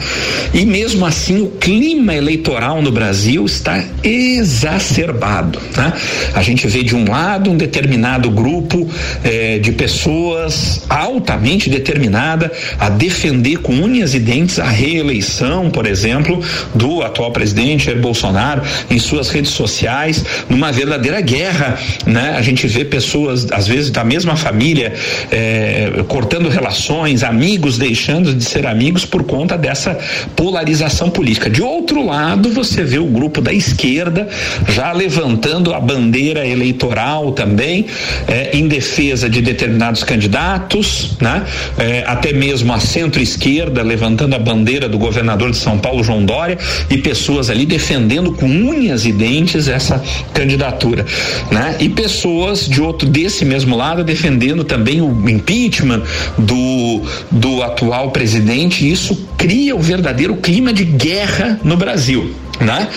E 0.52 0.64
mesmo 0.64 1.04
assim, 1.04 1.40
o 1.42 1.48
clima 1.48 2.14
eleitoral 2.14 2.82
no 2.82 2.92
Brasil 2.92 3.44
está 3.44 3.84
exacerbado. 4.02 5.60
Né? 5.76 5.92
A 6.34 6.42
gente 6.42 6.66
vê 6.66 6.82
de 6.82 6.94
um 6.94 7.08
lado 7.08 7.50
um 7.50 7.56
determinado 7.56 8.30
grupo 8.30 8.88
eh, 9.24 9.58
de 9.58 9.72
pessoas 9.72 10.82
altamente 10.88 11.70
determinada 11.70 12.52
a 12.78 12.88
defender 12.88 13.58
com 13.58 13.72
unhas 13.72 14.14
e 14.14 14.18
dentes 14.18 14.58
a 14.58 14.68
reeleição, 14.68 15.39
por 15.70 15.86
exemplo, 15.86 16.42
do 16.74 17.02
atual 17.02 17.30
presidente 17.30 17.86
Jair 17.86 17.98
Bolsonaro 17.98 18.62
em 18.90 18.98
suas 18.98 19.30
redes 19.30 19.52
sociais, 19.52 20.24
numa 20.48 20.72
verdadeira 20.72 21.20
guerra. 21.20 21.78
Né? 22.06 22.34
A 22.36 22.42
gente 22.42 22.66
vê 22.66 22.84
pessoas, 22.84 23.46
às 23.52 23.66
vezes, 23.66 23.90
da 23.90 24.04
mesma 24.04 24.36
família, 24.36 24.92
eh, 25.30 26.04
cortando 26.08 26.48
relações, 26.48 27.22
amigos 27.22 27.78
deixando 27.78 28.34
de 28.34 28.44
ser 28.44 28.66
amigos 28.66 29.04
por 29.04 29.24
conta 29.24 29.56
dessa 29.56 29.98
polarização 30.36 31.10
política. 31.10 31.48
De 31.48 31.62
outro 31.62 32.04
lado, 32.04 32.50
você 32.50 32.82
vê 32.82 32.98
o 32.98 33.06
grupo 33.06 33.40
da 33.40 33.52
esquerda 33.52 34.28
já 34.68 34.92
levantando 34.92 35.74
a 35.74 35.80
bandeira 35.80 36.46
eleitoral 36.46 37.32
também 37.32 37.86
eh, 38.26 38.50
em 38.52 38.68
defesa 38.68 39.28
de 39.28 39.40
determinados 39.40 40.04
candidatos, 40.04 41.16
né? 41.20 41.44
Eh, 41.78 42.04
até 42.06 42.32
mesmo 42.32 42.72
a 42.72 42.80
centro-esquerda 42.80 43.82
levantando 43.82 44.34
a 44.34 44.38
bandeira 44.38 44.88
do 44.88 44.98
governador 45.20 45.50
de 45.50 45.56
São 45.58 45.78
Paulo, 45.78 46.02
João 46.02 46.24
Dória, 46.24 46.58
e 46.88 46.96
pessoas 46.98 47.50
ali 47.50 47.66
defendendo 47.66 48.32
com 48.32 48.46
unhas 48.46 49.04
e 49.04 49.12
dentes 49.12 49.68
essa 49.68 50.02
candidatura, 50.32 51.04
né? 51.50 51.76
E 51.78 51.88
pessoas 51.88 52.66
de 52.66 52.80
outro 52.80 53.08
desse 53.08 53.44
mesmo 53.44 53.76
lado 53.76 54.02
defendendo 54.02 54.64
também 54.64 55.00
o 55.00 55.28
impeachment 55.28 56.02
do 56.38 57.02
do 57.30 57.62
atual 57.62 58.10
presidente. 58.10 58.90
Isso 58.90 59.28
cria 59.36 59.76
o 59.76 59.80
verdadeiro 59.80 60.36
clima 60.36 60.72
de 60.72 60.84
guerra 60.84 61.60
no 61.62 61.76
Brasil, 61.76 62.34
né? 62.60 62.88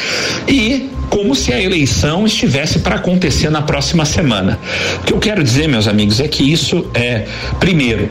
E 0.48 0.90
como 1.10 1.36
se 1.36 1.54
a 1.54 1.62
eleição 1.62 2.26
estivesse 2.26 2.80
para 2.80 2.96
acontecer 2.96 3.50
na 3.52 3.62
próxima 3.62 4.04
semana. 4.04 4.58
O 5.02 5.04
que 5.04 5.14
eu 5.14 5.20
quero 5.20 5.44
dizer, 5.44 5.68
meus 5.68 5.88
amigos, 5.88 6.20
é 6.20 6.28
que 6.28 6.52
isso 6.52 6.88
é, 6.96 7.26
primeiro, 7.60 8.10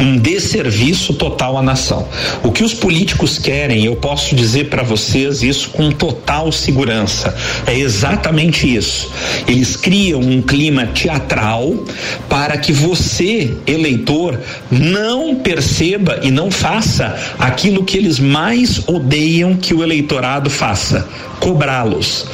um 0.00 0.18
desserviço 0.18 1.14
total 1.14 1.58
à 1.58 1.62
nação. 1.62 2.06
O 2.42 2.52
que 2.52 2.62
os 2.62 2.74
políticos 2.74 3.38
querem, 3.38 3.84
eu 3.84 3.96
posso 3.96 4.34
dizer 4.34 4.68
para 4.68 4.82
vocês 4.82 5.42
isso 5.42 5.70
com 5.70 5.90
total 5.90 6.50
segurança, 6.52 7.34
é 7.66 7.78
exatamente 7.78 8.72
isso. 8.74 9.10
Eles 9.46 9.76
criam 9.76 10.20
um 10.20 10.42
clima 10.42 10.86
teatral 10.86 11.74
para 12.28 12.56
que 12.56 12.72
você, 12.72 13.54
eleitor, 13.66 14.38
não 14.70 15.34
perceba 15.36 16.20
e 16.22 16.30
não 16.30 16.50
faça 16.50 17.16
aquilo 17.38 17.84
que 17.84 17.96
eles 17.96 18.18
mais 18.18 18.82
odeiam 18.86 19.56
que 19.56 19.74
o 19.74 19.82
eleitorado 19.82 20.50
faça 20.50 21.06
cobrá-los. 21.40 22.26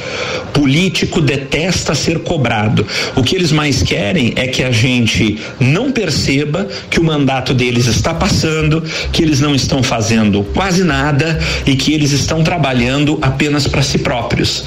Político 0.53 1.21
detesta 1.21 1.95
ser 1.95 2.19
cobrado. 2.19 2.85
O 3.15 3.23
que 3.23 3.35
eles 3.35 3.51
mais 3.51 3.81
querem 3.81 4.33
é 4.35 4.47
que 4.47 4.63
a 4.63 4.71
gente 4.71 5.37
não 5.59 5.91
perceba 5.91 6.67
que 6.89 6.99
o 6.99 7.03
mandato 7.03 7.53
deles 7.53 7.87
está 7.87 8.13
passando, 8.13 8.83
que 9.11 9.23
eles 9.23 9.39
não 9.39 9.55
estão 9.55 9.81
fazendo 9.81 10.43
quase 10.53 10.83
nada 10.83 11.39
e 11.65 11.75
que 11.75 11.93
eles 11.93 12.11
estão 12.11 12.43
trabalhando 12.43 13.17
apenas 13.21 13.67
para 13.67 13.81
si 13.81 13.97
próprios. 13.97 14.63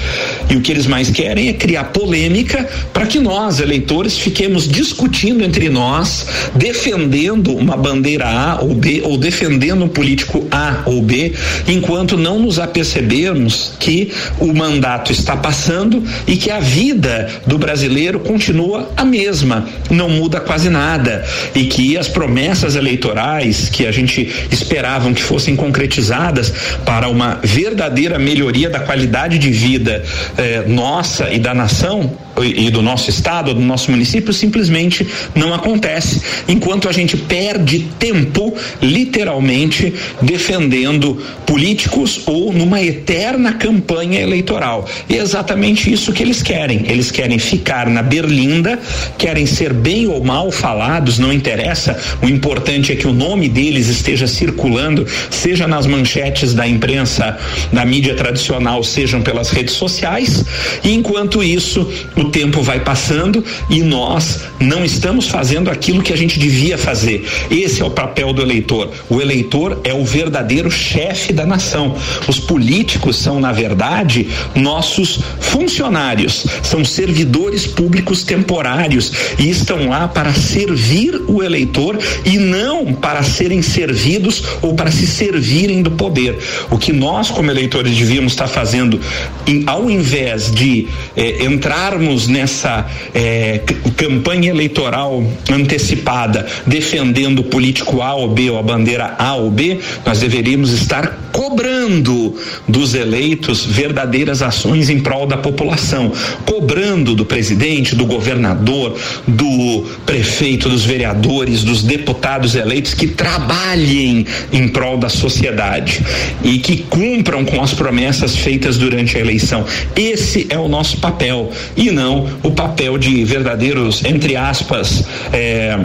E 0.49 0.55
o 0.55 0.61
que 0.61 0.71
eles 0.71 0.87
mais 0.87 1.09
querem 1.09 1.49
é 1.49 1.53
criar 1.53 1.85
polêmica 1.85 2.67
para 2.93 3.05
que 3.05 3.19
nós, 3.19 3.59
eleitores, 3.59 4.17
fiquemos 4.17 4.67
discutindo 4.67 5.43
entre 5.43 5.69
nós, 5.69 6.27
defendendo 6.55 7.55
uma 7.55 7.77
bandeira 7.77 8.27
A 8.27 8.61
ou 8.61 8.73
B 8.73 9.01
ou 9.03 9.17
defendendo 9.17 9.83
um 9.83 9.87
político 9.87 10.45
A 10.51 10.83
ou 10.85 11.01
B, 11.01 11.33
enquanto 11.67 12.17
não 12.17 12.39
nos 12.39 12.59
apercebermos 12.59 13.73
que 13.79 14.11
o 14.39 14.53
mandato 14.53 15.11
está 15.11 15.35
passando 15.35 16.03
e 16.25 16.35
que 16.35 16.51
a 16.51 16.59
vida 16.59 17.29
do 17.45 17.57
brasileiro 17.57 18.19
continua 18.19 18.91
a 18.95 19.03
mesma, 19.03 19.67
não 19.89 20.09
muda 20.09 20.39
quase 20.39 20.69
nada. 20.69 21.25
E 21.55 21.65
que 21.65 21.97
as 21.97 22.07
promessas 22.07 22.75
eleitorais 22.75 23.69
que 23.69 23.85
a 23.85 23.91
gente 23.91 24.47
esperavam 24.51 25.13
que 25.13 25.23
fossem 25.23 25.55
concretizadas 25.55 26.53
para 26.85 27.09
uma 27.09 27.39
verdadeira 27.43 28.19
melhoria 28.19 28.69
da 28.69 28.79
qualidade 28.79 29.37
de 29.37 29.51
vida 29.51 30.03
eh, 30.37 30.63
nossa 30.67 31.31
e 31.31 31.39
da 31.39 31.53
nação 31.53 32.26
e 32.43 32.69
do 32.69 32.81
nosso 32.81 33.09
estado, 33.09 33.53
do 33.53 33.59
nosso 33.59 33.91
município, 33.91 34.31
simplesmente 34.33 35.07
não 35.35 35.53
acontece. 35.53 36.21
Enquanto 36.47 36.87
a 36.87 36.91
gente 36.91 37.17
perde 37.17 37.87
tempo, 37.97 38.53
literalmente, 38.81 39.93
defendendo 40.21 41.21
políticos 41.45 42.21
ou 42.25 42.53
numa 42.53 42.81
eterna 42.81 43.53
campanha 43.53 44.21
eleitoral. 44.21 44.87
E 45.09 45.17
é 45.17 45.21
exatamente 45.21 45.91
isso 45.91 46.13
que 46.13 46.21
eles 46.21 46.41
querem. 46.41 46.85
Eles 46.87 47.11
querem 47.11 47.39
ficar 47.39 47.87
na 47.89 48.01
berlinda, 48.01 48.79
querem 49.17 49.45
ser 49.45 49.73
bem 49.73 50.07
ou 50.07 50.23
mal 50.23 50.51
falados, 50.51 51.19
não 51.19 51.33
interessa. 51.33 51.97
O 52.21 52.27
importante 52.27 52.91
é 52.91 52.95
que 52.95 53.07
o 53.07 53.13
nome 53.13 53.49
deles 53.49 53.87
esteja 53.87 54.27
circulando, 54.27 55.05
seja 55.29 55.67
nas 55.67 55.85
manchetes 55.85 56.53
da 56.53 56.67
imprensa, 56.67 57.37
da 57.71 57.85
mídia 57.85 58.15
tradicional, 58.15 58.83
sejam 58.83 59.21
pelas 59.21 59.49
redes 59.49 59.73
sociais. 59.73 60.45
E 60.83 60.93
enquanto 60.93 61.43
isso, 61.43 61.91
o 62.15 62.25
tempo 62.27 62.61
vai 62.61 62.79
passando 62.79 63.43
e 63.69 63.81
nós 63.81 64.41
não 64.59 64.83
estamos 64.83 65.27
fazendo 65.27 65.69
aquilo 65.69 66.01
que 66.01 66.13
a 66.13 66.17
gente 66.17 66.39
devia 66.39 66.77
fazer. 66.77 67.25
Esse 67.49 67.81
é 67.81 67.85
o 67.85 67.91
papel 67.91 68.33
do 68.33 68.41
eleitor. 68.41 68.91
O 69.09 69.21
eleitor 69.21 69.79
é 69.83 69.93
o 69.93 70.03
verdadeiro 70.03 70.69
chefe 70.69 71.33
da 71.33 71.45
nação. 71.45 71.95
Os 72.27 72.39
políticos 72.39 73.17
são, 73.17 73.39
na 73.39 73.51
verdade, 73.51 74.27
nossos 74.55 75.19
funcionários, 75.39 76.45
são 76.63 76.83
servidores 76.83 77.65
públicos 77.65 78.23
temporários 78.23 79.11
e 79.37 79.49
estão 79.49 79.87
lá 79.87 80.07
para 80.07 80.33
servir 80.33 81.21
o 81.27 81.43
eleitor 81.43 81.97
e 82.25 82.37
não 82.37 82.93
para 82.93 83.23
serem 83.23 83.61
servidos 83.61 84.43
ou 84.61 84.73
para 84.73 84.91
se 84.91 85.05
servirem 85.05 85.81
do 85.81 85.91
poder. 85.91 86.37
O 86.71 86.77
que 86.77 86.91
nós, 86.93 87.29
como 87.29 87.51
eleitores, 87.51 87.95
devíamos 87.95 88.33
estar 88.33 88.47
fazendo, 88.47 88.99
em, 89.45 89.63
ao 89.65 89.89
invés 89.89 90.51
de 90.51 90.87
eh, 91.15 91.43
entrarmos 91.45 92.16
nessa 92.25 92.87
é, 93.13 93.61
campanha 93.95 94.49
eleitoral 94.49 95.23
antecipada 95.51 96.47
defendendo 96.65 97.39
o 97.39 97.43
político 97.43 98.01
A 98.01 98.15
ou 98.15 98.29
B 98.29 98.49
ou 98.49 98.57
a 98.57 98.63
bandeira 98.63 99.15
A 99.19 99.35
ou 99.35 99.51
B, 99.51 99.79
nós 100.05 100.19
deveríamos 100.19 100.71
estar 100.71 101.27
cobrando 101.31 102.35
dos 102.67 102.95
eleitos 102.95 103.63
verdadeiras 103.65 104.41
ações 104.41 104.89
em 104.89 104.99
prol 104.99 105.27
da 105.27 105.37
população, 105.37 106.11
cobrando 106.45 107.13
do 107.13 107.25
presidente, 107.25 107.95
do 107.95 108.05
governador, 108.05 108.97
do 109.27 109.85
prefeito, 110.05 110.69
dos 110.69 110.83
vereadores, 110.83 111.63
dos 111.63 111.83
deputados 111.83 112.55
eleitos 112.55 112.93
que 112.93 113.07
trabalhem 113.07 114.25
em 114.51 114.67
prol 114.67 114.97
da 114.97 115.09
sociedade 115.09 116.03
e 116.43 116.59
que 116.59 116.77
cumpram 116.77 117.45
com 117.45 117.61
as 117.61 117.73
promessas 117.73 118.35
feitas 118.35 118.77
durante 118.77 119.17
a 119.17 119.19
eleição. 119.19 119.65
Esse 119.95 120.47
é 120.49 120.57
o 120.57 120.67
nosso 120.67 120.97
papel 120.97 121.51
e 121.75 121.91
não 121.91 122.06
não 122.07 122.25
o 122.41 122.51
papel 122.51 122.97
de 122.97 123.23
verdadeiros, 123.25 124.03
entre 124.05 124.35
aspas, 124.37 125.03
é, 125.33 125.77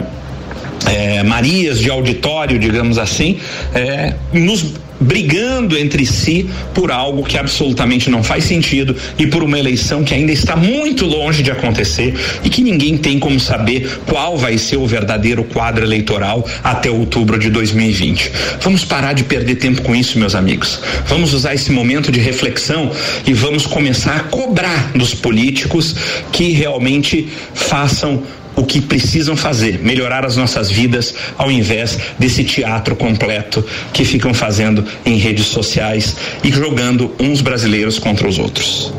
é, 0.87 1.23
Marias 1.23 1.79
de 1.79 1.89
auditório, 1.89 2.59
digamos 2.59 2.97
assim, 2.97 3.37
é, 3.73 4.13
nos 4.31 4.73
brigando 4.99 5.77
entre 5.77 6.05
si 6.05 6.49
por 6.73 6.91
algo 6.91 7.23
que 7.23 7.37
absolutamente 7.37 8.09
não 8.09 8.23
faz 8.23 8.45
sentido 8.45 8.95
e 9.17 9.27
por 9.27 9.43
uma 9.43 9.59
eleição 9.59 10.03
que 10.03 10.13
ainda 10.13 10.31
está 10.31 10.55
muito 10.55 11.05
longe 11.05 11.43
de 11.43 11.51
acontecer 11.51 12.13
e 12.43 12.49
que 12.49 12.61
ninguém 12.61 12.97
tem 12.97 13.19
como 13.19 13.39
saber 13.39 13.99
qual 14.05 14.37
vai 14.37 14.57
ser 14.57 14.77
o 14.77 14.87
verdadeiro 14.87 15.43
quadro 15.43 15.83
eleitoral 15.83 16.47
até 16.63 16.89
outubro 16.89 17.37
de 17.37 17.49
2020. 17.49 18.31
Vamos 18.61 18.85
parar 18.85 19.13
de 19.13 19.23
perder 19.23 19.55
tempo 19.55 19.81
com 19.81 19.95
isso, 19.95 20.17
meus 20.17 20.35
amigos. 20.35 20.79
Vamos 21.07 21.33
usar 21.33 21.53
esse 21.53 21.71
momento 21.71 22.11
de 22.11 22.19
reflexão 22.19 22.91
e 23.25 23.33
vamos 23.33 23.65
começar 23.65 24.15
a 24.15 24.23
cobrar 24.23 24.91
dos 24.95 25.13
políticos 25.13 25.95
que 26.31 26.51
realmente 26.51 27.27
façam 27.53 28.23
o 28.55 28.63
que 28.63 28.81
precisam 28.81 29.35
fazer, 29.35 29.79
melhorar 29.79 30.25
as 30.25 30.35
nossas 30.35 30.69
vidas, 30.69 31.13
ao 31.37 31.51
invés 31.51 31.97
desse 32.19 32.43
teatro 32.43 32.95
completo 32.95 33.65
que 33.91 34.05
ficam 34.05 34.33
fazendo 34.33 34.85
em 35.05 35.17
redes 35.17 35.47
sociais 35.47 36.15
e 36.43 36.51
jogando 36.51 37.13
uns 37.19 37.41
brasileiros 37.41 37.99
contra 37.99 38.27
os 38.27 38.37
outros. 38.37 38.93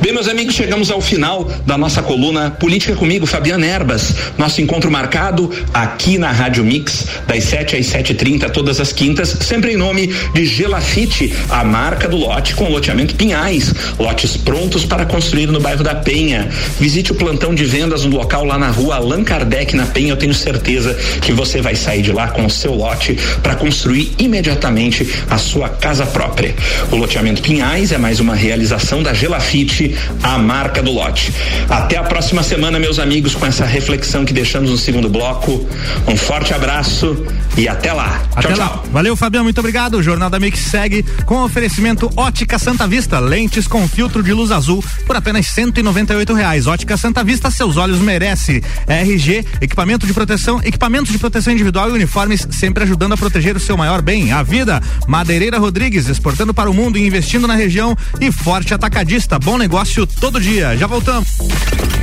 Bem, 0.00 0.12
meus 0.12 0.28
amigos, 0.28 0.54
chegamos 0.54 0.90
ao 0.90 1.00
final 1.00 1.44
da 1.66 1.76
nossa 1.76 2.02
coluna 2.02 2.50
Política 2.50 2.94
comigo, 2.94 3.26
Fabiana 3.26 3.66
Erbas. 3.66 4.14
Nosso 4.36 4.60
encontro 4.60 4.90
marcado 4.90 5.50
aqui 5.72 6.18
na 6.18 6.30
Rádio 6.30 6.64
Mix, 6.64 7.06
das 7.26 7.44
7 7.44 7.76
às 7.76 7.86
7h30, 7.86 8.50
todas 8.50 8.80
as 8.80 8.92
quintas, 8.92 9.28
sempre 9.40 9.72
em 9.72 9.76
nome 9.76 10.08
de 10.34 10.44
Gelafite, 10.44 11.32
a 11.50 11.64
marca 11.64 12.08
do 12.08 12.16
lote 12.16 12.54
com 12.54 12.68
loteamento 12.68 13.14
Pinhais. 13.14 13.72
Lotes 13.98 14.36
prontos 14.36 14.84
para 14.84 15.06
construir 15.06 15.46
no 15.46 15.60
bairro 15.60 15.82
da 15.82 15.94
Penha. 15.94 16.48
Visite 16.78 17.12
o 17.12 17.14
plantão 17.14 17.54
de 17.54 17.64
vendas 17.64 18.04
no 18.04 18.16
local 18.16 18.44
lá 18.44 18.58
na 18.58 18.70
rua 18.70 18.87
rua 18.88 18.96
Allan 18.96 19.22
Kardec 19.22 19.76
na 19.76 19.84
Penha, 19.84 20.12
eu 20.12 20.16
tenho 20.16 20.32
certeza 20.32 20.94
que 21.20 21.30
você 21.30 21.60
vai 21.60 21.74
sair 21.74 22.00
de 22.00 22.10
lá 22.10 22.28
com 22.28 22.46
o 22.46 22.50
seu 22.50 22.74
lote 22.74 23.18
para 23.42 23.54
construir 23.54 24.14
imediatamente 24.18 25.06
a 25.28 25.36
sua 25.36 25.68
casa 25.68 26.06
própria. 26.06 26.54
O 26.90 26.96
loteamento 26.96 27.42
Pinhais 27.42 27.92
é 27.92 27.98
mais 27.98 28.18
uma 28.18 28.34
realização 28.34 29.02
da 29.02 29.12
Gelafite, 29.12 29.94
a 30.22 30.38
marca 30.38 30.82
do 30.82 30.90
lote. 30.90 31.32
Até 31.68 31.98
a 31.98 32.02
próxima 32.02 32.42
semana, 32.42 32.78
meus 32.78 32.98
amigos, 32.98 33.34
com 33.34 33.44
essa 33.44 33.66
reflexão 33.66 34.24
que 34.24 34.32
deixamos 34.32 34.70
no 34.70 34.78
segundo 34.78 35.08
bloco. 35.10 35.68
Um 36.06 36.16
forte 36.16 36.54
abraço 36.54 37.26
e 37.58 37.68
até 37.68 37.92
lá. 37.92 38.22
Até 38.34 38.48
tchau, 38.48 38.58
lá. 38.58 38.68
tchau. 38.68 38.84
Valeu, 38.90 39.14
Fabião, 39.16 39.44
muito 39.44 39.58
obrigado. 39.58 39.98
O 39.98 40.02
Jornal 40.02 40.30
da 40.30 40.40
Mix 40.40 40.60
segue 40.60 41.04
com 41.26 41.42
oferecimento 41.42 42.10
Ótica 42.16 42.58
Santa 42.58 42.86
Vista, 42.86 43.18
lentes 43.18 43.66
com 43.66 43.86
filtro 43.86 44.22
de 44.22 44.32
luz 44.32 44.50
azul 44.50 44.82
por 45.06 45.14
apenas 45.14 45.46
cento 45.48 45.78
e 45.78 46.34
reais. 46.34 46.66
Ótica 46.66 46.96
Santa 46.96 47.22
Vista, 47.22 47.50
seus 47.50 47.76
olhos 47.76 47.98
merece. 47.98 48.62
RG, 48.86 49.44
equipamento 49.60 50.06
de 50.06 50.14
proteção, 50.14 50.60
equipamentos 50.62 51.12
de 51.12 51.18
proteção 51.18 51.52
individual 51.52 51.88
e 51.90 51.92
uniformes, 51.92 52.46
sempre 52.50 52.84
ajudando 52.84 53.12
a 53.12 53.16
proteger 53.16 53.56
o 53.56 53.60
seu 53.60 53.76
maior 53.76 54.02
bem, 54.02 54.32
a 54.32 54.42
vida. 54.42 54.82
Madeireira 55.06 55.58
Rodrigues, 55.58 56.08
exportando 56.08 56.54
para 56.54 56.70
o 56.70 56.74
mundo 56.74 56.98
e 56.98 57.06
investindo 57.06 57.46
na 57.46 57.54
região. 57.54 57.96
E 58.20 58.30
Forte 58.30 58.74
Atacadista, 58.74 59.38
bom 59.38 59.58
negócio 59.58 60.06
todo 60.06 60.40
dia. 60.40 60.76
Já 60.76 60.86
voltamos. 60.86 61.38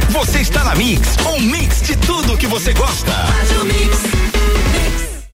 Você 0.09 0.39
está 0.39 0.63
na 0.63 0.75
Mix, 0.75 1.01
um 1.25 1.39
mix 1.41 1.81
de 1.81 1.95
tudo 1.97 2.37
que 2.37 2.47
você 2.47 2.73
gosta. 2.73 3.11
Faz 3.11 3.61
o 3.61 3.65
mix. 3.65 4.54